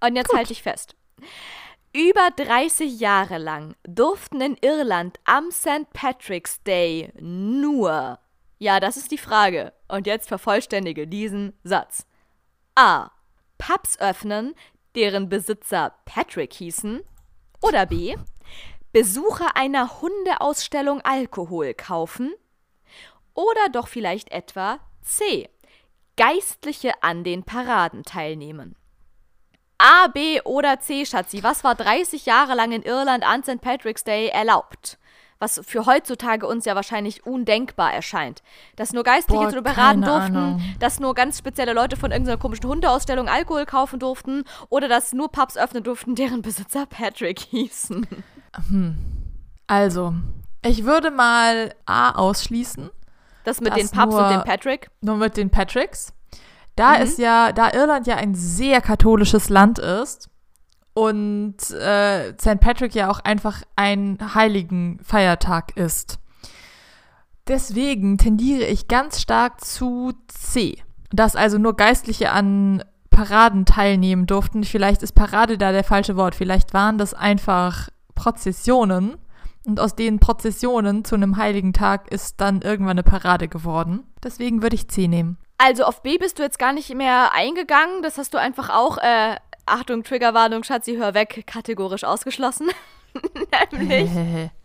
[0.03, 0.95] Und jetzt halte ich fest.
[1.93, 5.91] Über 30 Jahre lang durften in Irland am St.
[5.93, 8.19] Patrick's Day nur,
[8.57, 12.07] ja, das ist die Frage, und jetzt vervollständige diesen Satz.
[12.73, 13.11] A.
[13.59, 14.55] Pubs öffnen,
[14.95, 17.01] deren Besitzer Patrick hießen.
[17.61, 18.15] Oder B.
[18.97, 22.33] Besucher einer Hundeausstellung Alkohol kaufen.
[23.35, 25.51] Oder doch vielleicht etwa C.
[26.15, 28.75] Geistliche an den Paraden teilnehmen.
[29.77, 33.61] A, B oder C, Schatzi, was war 30 Jahre lang in Irland an St.
[33.61, 34.97] Patrick's Day erlaubt?
[35.37, 38.41] Was für heutzutage uns ja wahrscheinlich undenkbar erscheint.
[38.77, 40.75] Dass nur Geistliche Boah, zu den Paraden keine durften, Ahnung.
[40.79, 45.31] dass nur ganz spezielle Leute von irgendeiner komischen Hundeausstellung Alkohol kaufen durften oder dass nur
[45.31, 48.07] Pubs öffnen durften, deren Besitzer Patrick hießen.
[49.67, 50.13] Also,
[50.63, 52.89] ich würde mal A ausschließen.
[53.43, 54.89] Das mit den Pubs und dem Patrick.
[55.01, 56.13] Nur mit den Patricks.
[56.75, 57.03] Da Mhm.
[57.03, 60.29] ist ja, da Irland ja ein sehr katholisches Land ist
[60.93, 62.59] und äh, St.
[62.59, 66.19] Patrick ja auch einfach ein heiligen Feiertag ist.
[67.47, 70.83] Deswegen tendiere ich ganz stark zu C.
[71.11, 74.63] Dass also nur Geistliche an Paraden teilnehmen durften.
[74.65, 76.35] Vielleicht ist Parade da der falsche Wort.
[76.35, 77.87] Vielleicht waren das einfach
[78.17, 79.17] Prozessionen.
[79.65, 84.03] Und aus den Prozessionen zu einem heiligen Tag ist dann irgendwann eine Parade geworden.
[84.23, 85.37] Deswegen würde ich C nehmen.
[85.57, 88.01] Also auf B bist du jetzt gar nicht mehr eingegangen.
[88.01, 92.69] Das hast du einfach auch, äh, Achtung, Triggerwarnung, Schatzi, hör weg, kategorisch ausgeschlossen.
[93.71, 94.09] Nämlich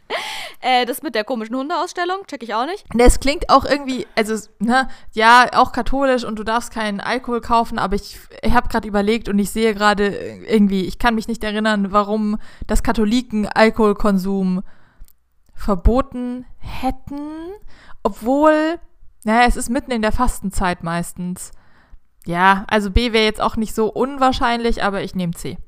[0.62, 2.86] äh, das mit der komischen Hundeausstellung, check ich auch nicht.
[2.94, 7.78] Das klingt auch irgendwie, also, ne, ja, auch katholisch und du darfst keinen Alkohol kaufen,
[7.78, 11.44] aber ich, ich habe gerade überlegt und ich sehe gerade irgendwie, ich kann mich nicht
[11.44, 14.62] erinnern, warum das Katholiken Alkoholkonsum
[15.54, 17.20] verboten hätten,
[18.02, 18.78] obwohl,
[19.24, 21.52] naja, es ist mitten in der Fastenzeit meistens.
[22.24, 25.58] Ja, also B wäre jetzt auch nicht so unwahrscheinlich, aber ich nehme C.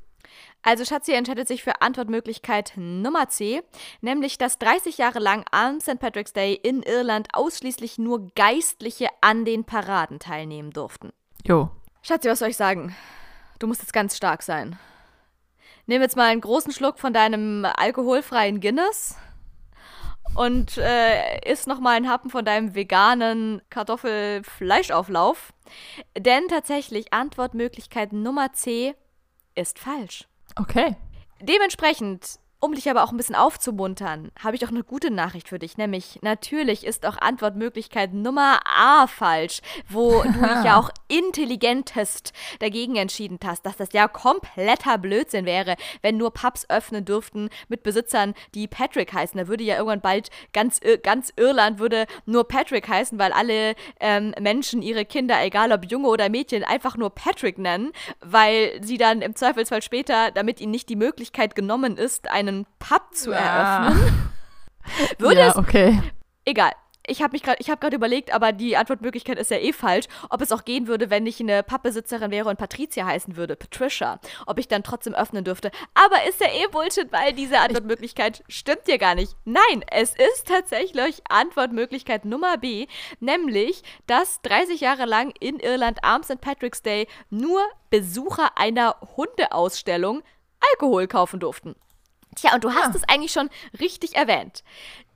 [0.65, 3.61] Also Schatzi entscheidet sich für Antwortmöglichkeit Nummer C,
[4.01, 5.99] nämlich dass 30 Jahre lang am St.
[5.99, 11.13] Patrick's Day in Irland ausschließlich nur Geistliche an den Paraden teilnehmen durften.
[11.45, 11.69] Jo.
[12.01, 12.95] Schatzi, was soll ich sagen?
[13.59, 14.79] Du musst jetzt ganz stark sein.
[15.85, 19.17] Nimm jetzt mal einen großen Schluck von deinem alkoholfreien Guinness
[20.33, 25.53] und äh, isst noch mal einen Happen von deinem veganen Kartoffelfleischauflauf.
[26.17, 28.95] Denn tatsächlich Antwortmöglichkeit Nummer C
[29.53, 30.27] ist falsch.
[30.59, 30.95] Okay.
[31.41, 35.59] Dementsprechend um dich aber auch ein bisschen aufzumuntern, habe ich auch eine gute Nachricht für
[35.59, 42.33] dich, nämlich natürlich ist auch Antwortmöglichkeit Nummer A falsch, wo du dich ja auch intelligentest
[42.59, 47.83] dagegen entschieden hast, dass das ja kompletter Blödsinn wäre, wenn nur Pubs öffnen dürften mit
[47.83, 49.37] Besitzern, die Patrick heißen.
[49.37, 54.33] Da würde ja irgendwann bald ganz, ganz Irland würde nur Patrick heißen, weil alle ähm,
[54.39, 57.91] Menschen ihre Kinder, egal ob Junge oder Mädchen, einfach nur Patrick nennen,
[58.21, 62.67] weil sie dann im Zweifelsfall später, damit ihnen nicht die Möglichkeit genommen ist, einen einen
[62.79, 63.37] Pub zu ja.
[63.87, 64.31] eröffnen.
[65.17, 66.01] Würde ja, okay.
[66.45, 66.71] Egal.
[67.07, 70.07] Ich habe mich gerade, ich habe gerade überlegt, aber die Antwortmöglichkeit ist ja eh falsch,
[70.29, 74.19] ob es auch gehen würde, wenn ich eine Pappbesitzerin wäre und Patricia heißen würde, Patricia,
[74.47, 75.71] ob ich dann trotzdem öffnen dürfte.
[75.93, 79.35] Aber ist ja eh Bullshit, weil diese Antwortmöglichkeit stimmt ja gar nicht.
[79.45, 82.87] Nein, es ist tatsächlich Antwortmöglichkeit Nummer B,
[83.19, 86.41] nämlich, dass 30 Jahre lang in Irland am St.
[86.41, 90.23] Patrick's Day nur Besucher einer Hundeausstellung
[90.71, 91.75] Alkohol kaufen durften.
[92.35, 92.95] Tja, und du hast ja.
[92.95, 94.63] es eigentlich schon richtig erwähnt.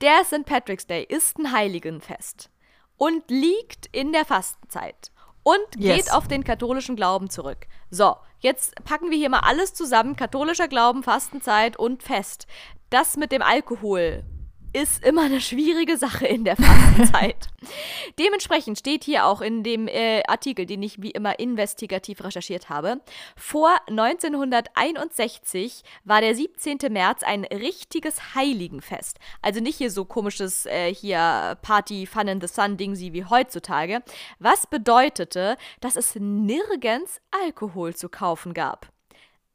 [0.00, 0.44] Der St.
[0.44, 2.50] Patrick's Day ist ein Heiligenfest
[2.96, 5.12] und liegt in der Fastenzeit
[5.42, 5.96] und yes.
[5.96, 7.66] geht auf den katholischen Glauben zurück.
[7.90, 12.46] So, jetzt packen wir hier mal alles zusammen: katholischer Glauben, Fastenzeit und Fest.
[12.90, 14.24] Das mit dem Alkohol
[14.72, 17.48] ist immer eine schwierige Sache in der Fastenzeit.
[18.18, 23.00] Dementsprechend steht hier auch in dem äh, Artikel, den ich wie immer investigativ recherchiert habe,
[23.36, 26.78] vor 1961 war der 17.
[26.90, 29.18] März ein richtiges Heiligenfest.
[29.42, 34.02] Also nicht hier so komisches äh, hier Party Fun in the Sun Ding wie heutzutage,
[34.38, 38.88] was bedeutete, dass es nirgends Alkohol zu kaufen gab.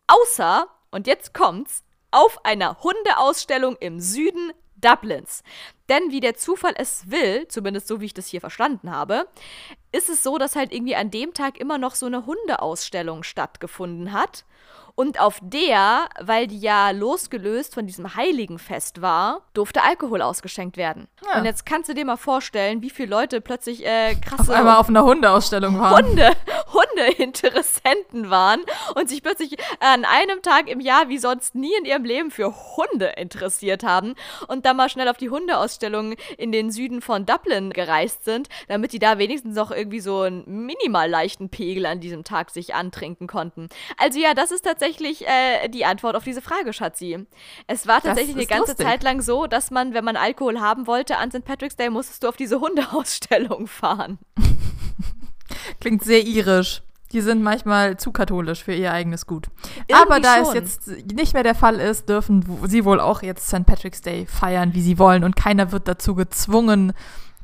[0.07, 5.43] Außer, und jetzt kommt's, auf einer Hundeausstellung im Süden Dublins.
[5.89, 9.27] Denn wie der Zufall es will, zumindest so wie ich das hier verstanden habe,
[9.91, 14.11] ist es so, dass halt irgendwie an dem Tag immer noch so eine Hundeausstellung stattgefunden
[14.11, 14.45] hat.
[14.95, 21.09] Und auf der, weil die ja losgelöst von diesem Heiligenfest war, durfte Alkohol ausgeschenkt werden.
[21.25, 21.39] Ja.
[21.39, 24.43] Und jetzt kannst du dir mal vorstellen, wie viele Leute plötzlich äh, krasse.
[24.43, 26.05] Auf einmal auf einer Hundeausstellung waren.
[26.05, 26.31] Hunde,
[26.73, 28.61] Hundeinteressenten waren
[28.95, 32.53] und sich plötzlich an einem Tag im Jahr wie sonst nie in ihrem Leben für
[32.77, 34.15] Hunde interessiert haben
[34.47, 38.93] und dann mal schnell auf die Hundeausstellung in den Süden von Dublin gereist sind, damit
[38.93, 43.27] die da wenigstens noch irgendwie so einen minimal leichten Pegel an diesem Tag sich antrinken
[43.27, 43.67] konnten.
[43.97, 47.25] Also ja, das ist tatsächlich tatsächlich äh, die Antwort auf diese Frage, Schatzi.
[47.67, 48.85] Es war tatsächlich eine ganze lustig.
[48.85, 51.43] Zeit lang so, dass man, wenn man Alkohol haben wollte an St.
[51.43, 54.19] Patrick's Day, musstest du auf diese Hundeausstellung fahren.
[55.79, 56.81] Klingt sehr irisch.
[57.11, 59.47] Die sind manchmal zu katholisch für ihr eigenes Gut.
[59.87, 60.47] Irgendwie Aber da schon.
[60.47, 63.65] es jetzt nicht mehr der Fall ist, dürfen sie wohl auch jetzt St.
[63.65, 65.23] Patrick's Day feiern, wie sie wollen.
[65.23, 66.93] Und keiner wird dazu gezwungen,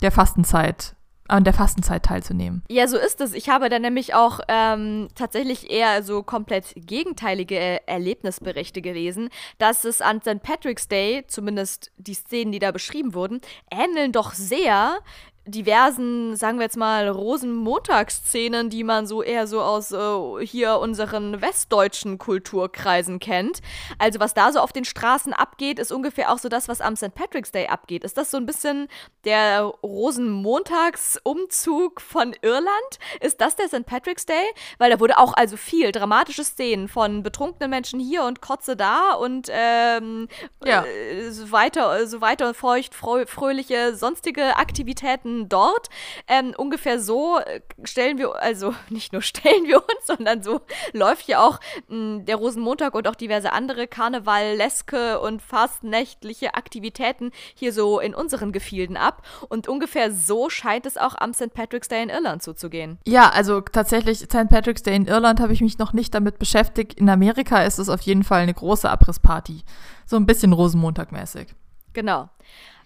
[0.02, 0.96] der Fastenzeit
[1.28, 2.64] an der Fastenzeit teilzunehmen.
[2.70, 3.34] Ja, so ist es.
[3.34, 10.02] Ich habe da nämlich auch ähm, tatsächlich eher so komplett gegenteilige Erlebnisberichte gelesen, dass es
[10.02, 10.44] an St.
[10.44, 13.40] Patrick's Day, zumindest die Szenen, die da beschrieben wurden,
[13.72, 15.00] ähneln doch sehr
[15.48, 21.42] diversen, sagen wir jetzt mal, Rosenmontagsszenen, die man so eher so aus äh, hier unseren
[21.42, 23.62] westdeutschen Kulturkreisen kennt.
[23.98, 26.96] Also was da so auf den Straßen abgeht, ist ungefähr auch so das, was am
[26.96, 27.16] St.
[27.16, 28.04] Patrick's Day abgeht.
[28.04, 28.88] Ist das so ein bisschen
[29.26, 33.00] der Rosenmontagsumzug von Irland?
[33.20, 33.88] Ist das der St.
[33.88, 34.46] Patrick's Day?
[34.78, 39.14] Weil da wurde auch also viel dramatische Szenen von betrunkenen Menschen hier und Kotze da
[39.14, 40.28] und ähm,
[40.64, 40.86] ja.
[40.86, 45.90] äh, so weiter, so weiter feucht, fröhliche sonstige Aktivitäten Monaten dort.
[46.28, 50.62] Ähm, ungefähr so äh, stellen wir, also nicht nur stellen wir uns, sondern so
[50.94, 56.56] läuft ja auch mh, hm, der Rosenmontag und auch diverse andere Karnevaleske und fast nächtliche
[56.56, 59.24] Aktivitäten hier so in unseren Gefilden ab.
[59.50, 61.54] Und ungefähr so scheint es auch am St.
[61.54, 63.00] Patrick's Day in Irland zuzugehen.
[63.06, 64.50] Ja, also tatsächlich St.
[64.50, 66.94] Patrick's Day in Irland habe ich mich noch nicht damit beschäftigt.
[67.00, 69.64] In Amerika ist es auf jeden Fall eine große Abrissparty.
[70.06, 71.48] So ein bisschen Rosenmontag-mäßig.
[71.94, 72.30] Genau.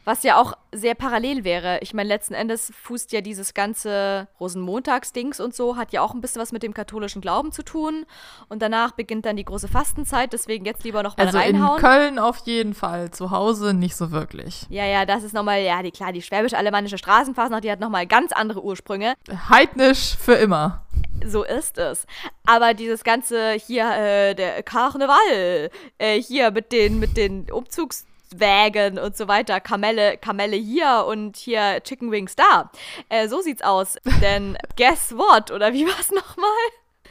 [0.06, 1.80] Was ja auch sehr parallel wäre.
[1.82, 6.22] Ich meine, letzten Endes fußt ja dieses ganze Rosenmontagsdings und so, hat ja auch ein
[6.22, 8.06] bisschen was mit dem katholischen Glauben zu tun.
[8.48, 11.78] Und danach beginnt dann die große Fastenzeit, deswegen jetzt lieber noch mal also reinhauen.
[11.78, 14.68] in Köln auf jeden Fall, zu Hause nicht so wirklich.
[14.70, 18.32] Ja, ja, das ist nochmal, ja, die, klar, die schwäbisch-alemannische Straßenfastnacht, die hat nochmal ganz
[18.32, 19.16] andere Ursprünge.
[19.50, 20.86] Heidnisch für immer.
[21.26, 22.06] So ist es.
[22.46, 28.06] Aber dieses ganze hier, äh, der Karneval, äh, hier mit den, mit den Umzugs-
[28.40, 29.60] Wagon und so weiter.
[29.60, 32.72] Kamelle, Kamelle hier und hier Chicken Wings da.
[33.10, 33.96] Äh, so sieht's aus.
[34.22, 35.52] Denn guess what?
[35.52, 36.50] Oder wie war's nochmal?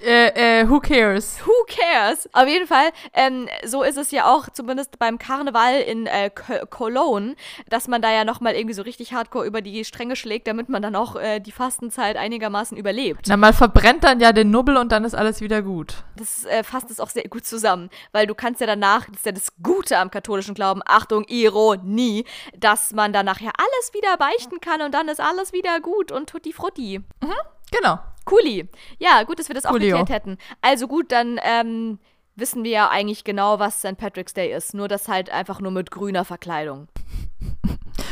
[0.04, 1.38] Äh, äh, who cares?
[1.46, 2.28] Who cares?
[2.34, 7.36] Auf jeden Fall, ähm, so ist es ja auch zumindest beim Karneval in äh, Cologne,
[7.70, 10.82] dass man da ja nochmal irgendwie so richtig hardcore über die Stränge schlägt, damit man
[10.82, 13.26] dann auch äh, die Fastenzeit einigermaßen überlebt.
[13.28, 16.04] Na, man verbrennt dann ja den Nubbel und dann ist alles wieder gut.
[16.16, 19.26] Das äh, fasst es auch sehr gut zusammen, weil du kannst ja danach, das ist
[19.26, 22.26] ja das Gute am katholischen Glauben, Achtung, Ironie,
[22.58, 26.28] dass man dann nachher alles wieder beichten kann und dann ist alles wieder gut und
[26.28, 26.98] tutti frutti.
[27.22, 27.32] Mhm,
[27.70, 27.98] genau.
[28.24, 28.68] Cooli.
[28.98, 29.98] Ja, gut, dass wir das auch Coolio.
[29.98, 30.38] geklärt hätten.
[30.60, 31.98] Also gut, dann ähm,
[32.36, 33.96] wissen wir ja eigentlich genau, was St.
[33.96, 34.74] Patrick's Day ist.
[34.74, 36.88] Nur das halt einfach nur mit grüner Verkleidung.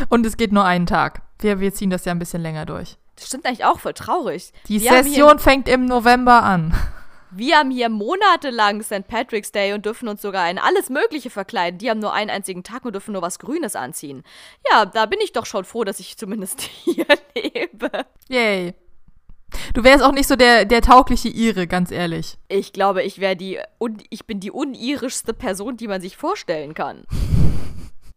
[0.08, 1.22] Und es geht nur einen Tag.
[1.40, 2.96] Wir, wir ziehen das ja ein bisschen länger durch.
[3.16, 4.52] Das stimmt eigentlich auch voll traurig.
[4.68, 6.74] Die wir Session fängt im November an.
[7.34, 9.08] Wir haben hier monatelang St.
[9.08, 11.78] Patrick's Day und dürfen uns sogar in alles Mögliche verkleiden.
[11.78, 14.22] Die haben nur einen einzigen Tag und dürfen nur was Grünes anziehen.
[14.70, 17.90] Ja, da bin ich doch schon froh, dass ich zumindest hier lebe.
[18.28, 18.74] Yay.
[19.74, 22.38] Du wärst auch nicht so der, der taugliche Ire, ganz ehrlich.
[22.48, 23.58] Ich glaube, ich wäre die
[24.10, 27.04] ich bin die unirischste Person, die man sich vorstellen kann.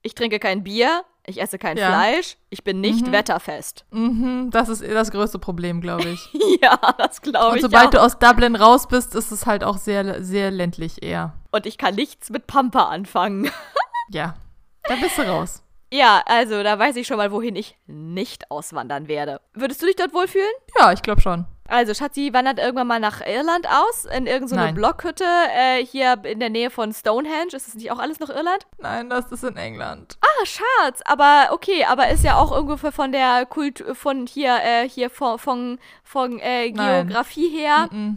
[0.02, 1.88] Ich trinke kein Bier, ich esse kein ja.
[1.88, 3.12] Fleisch, ich bin nicht mhm.
[3.12, 3.86] wetterfest.
[3.91, 6.30] Mhm, das ist das größte Problem, glaube ich.
[6.62, 7.64] ja, das glaube ich.
[7.64, 7.91] Und sobald auch.
[7.91, 11.34] du aus Dublin raus bist, ist es halt auch sehr, sehr ländlich eher.
[11.52, 13.49] Und ich kann nichts mit Pampa anfangen.
[14.10, 14.36] ja,
[14.84, 15.64] da bist du raus.
[15.96, 19.40] Ja, also da weiß ich schon mal, wohin ich nicht auswandern werde.
[19.54, 20.52] Würdest du dich dort wohlfühlen?
[20.78, 21.46] Ja, ich glaube schon.
[21.68, 26.40] Also Schatzi wandert irgendwann mal nach Irland aus, in irgendeine so Blockhütte äh, hier in
[26.40, 27.54] der Nähe von Stonehenge.
[27.54, 28.68] Ist das nicht auch alles noch Irland?
[28.78, 30.18] Nein, das ist in England.
[30.22, 34.88] Ah, Schatz, aber okay, aber ist ja auch irgendwo von der Kultur, von hier, äh,
[34.88, 37.88] hier von, von, von äh, Geografie her.
[37.90, 38.16] Mm -mm.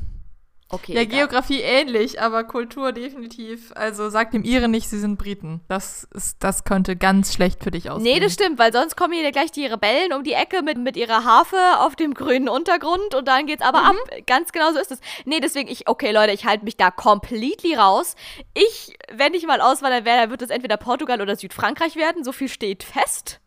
[0.70, 0.93] Okay.
[0.93, 1.20] Ja, egal.
[1.20, 3.73] Geografie ähnlich, aber Kultur definitiv.
[3.74, 5.62] Also sag dem Iren nicht, sie sind Briten.
[5.66, 8.12] Das, ist, das könnte ganz schlecht für dich aussehen.
[8.12, 10.99] Nee, das stimmt, weil sonst kommen hier gleich die Rebellen um die Ecke mit, mit
[10.99, 13.86] ihrer Harfe auf dem grünen Untergrund und dann geht's aber mhm.
[13.86, 13.97] ab.
[14.27, 15.01] Ganz genau so ist es.
[15.24, 18.15] Nee, deswegen, ich, okay, Leute, ich halte mich da completely raus.
[18.53, 22.24] Ich, wenn ich mal auswandern werde, dann wird es entweder Portugal oder Südfrankreich werden.
[22.24, 23.40] So viel steht fest.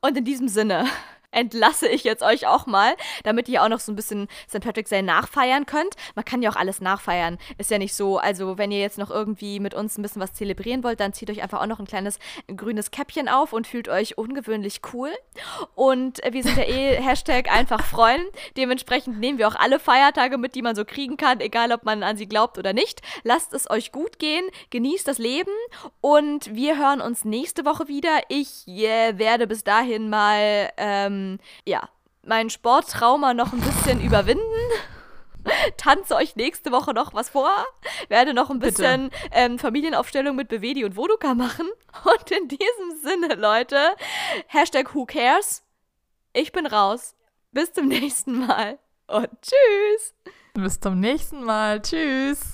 [0.00, 0.86] Und in diesem Sinne
[1.34, 2.94] entlasse ich jetzt euch auch mal,
[3.24, 4.60] damit ihr auch noch so ein bisschen St.
[4.60, 5.94] Patrick's Day nachfeiern könnt.
[6.14, 7.38] Man kann ja auch alles nachfeiern.
[7.58, 10.32] Ist ja nicht so, also wenn ihr jetzt noch irgendwie mit uns ein bisschen was
[10.32, 12.18] zelebrieren wollt, dann zieht euch einfach auch noch ein kleines
[12.54, 15.10] grünes Käppchen auf und fühlt euch ungewöhnlich cool.
[15.74, 18.22] Und wir sind ja eh Hashtag einfach freuen.
[18.56, 22.02] Dementsprechend nehmen wir auch alle Feiertage mit, die man so kriegen kann, egal ob man
[22.02, 23.00] an sie glaubt oder nicht.
[23.22, 25.50] Lasst es euch gut gehen, genießt das Leben
[26.00, 28.20] und wir hören uns nächste Woche wieder.
[28.28, 31.88] Ich yeah, werde bis dahin mal ähm, ähm, ja,
[32.22, 34.42] mein Sporttrauma noch ein bisschen überwinden.
[35.76, 37.50] Tanze euch nächste Woche noch was vor.
[38.08, 41.68] Werde noch ein bisschen ähm, Familienaufstellung mit Bewedi und Voduka machen.
[42.04, 43.94] Und in diesem Sinne, Leute,
[44.48, 45.62] Hashtag Who Cares.
[46.32, 47.14] Ich bin raus.
[47.52, 48.78] Bis zum nächsten Mal.
[49.06, 50.14] Und tschüss.
[50.54, 51.80] Bis zum nächsten Mal.
[51.82, 52.53] Tschüss.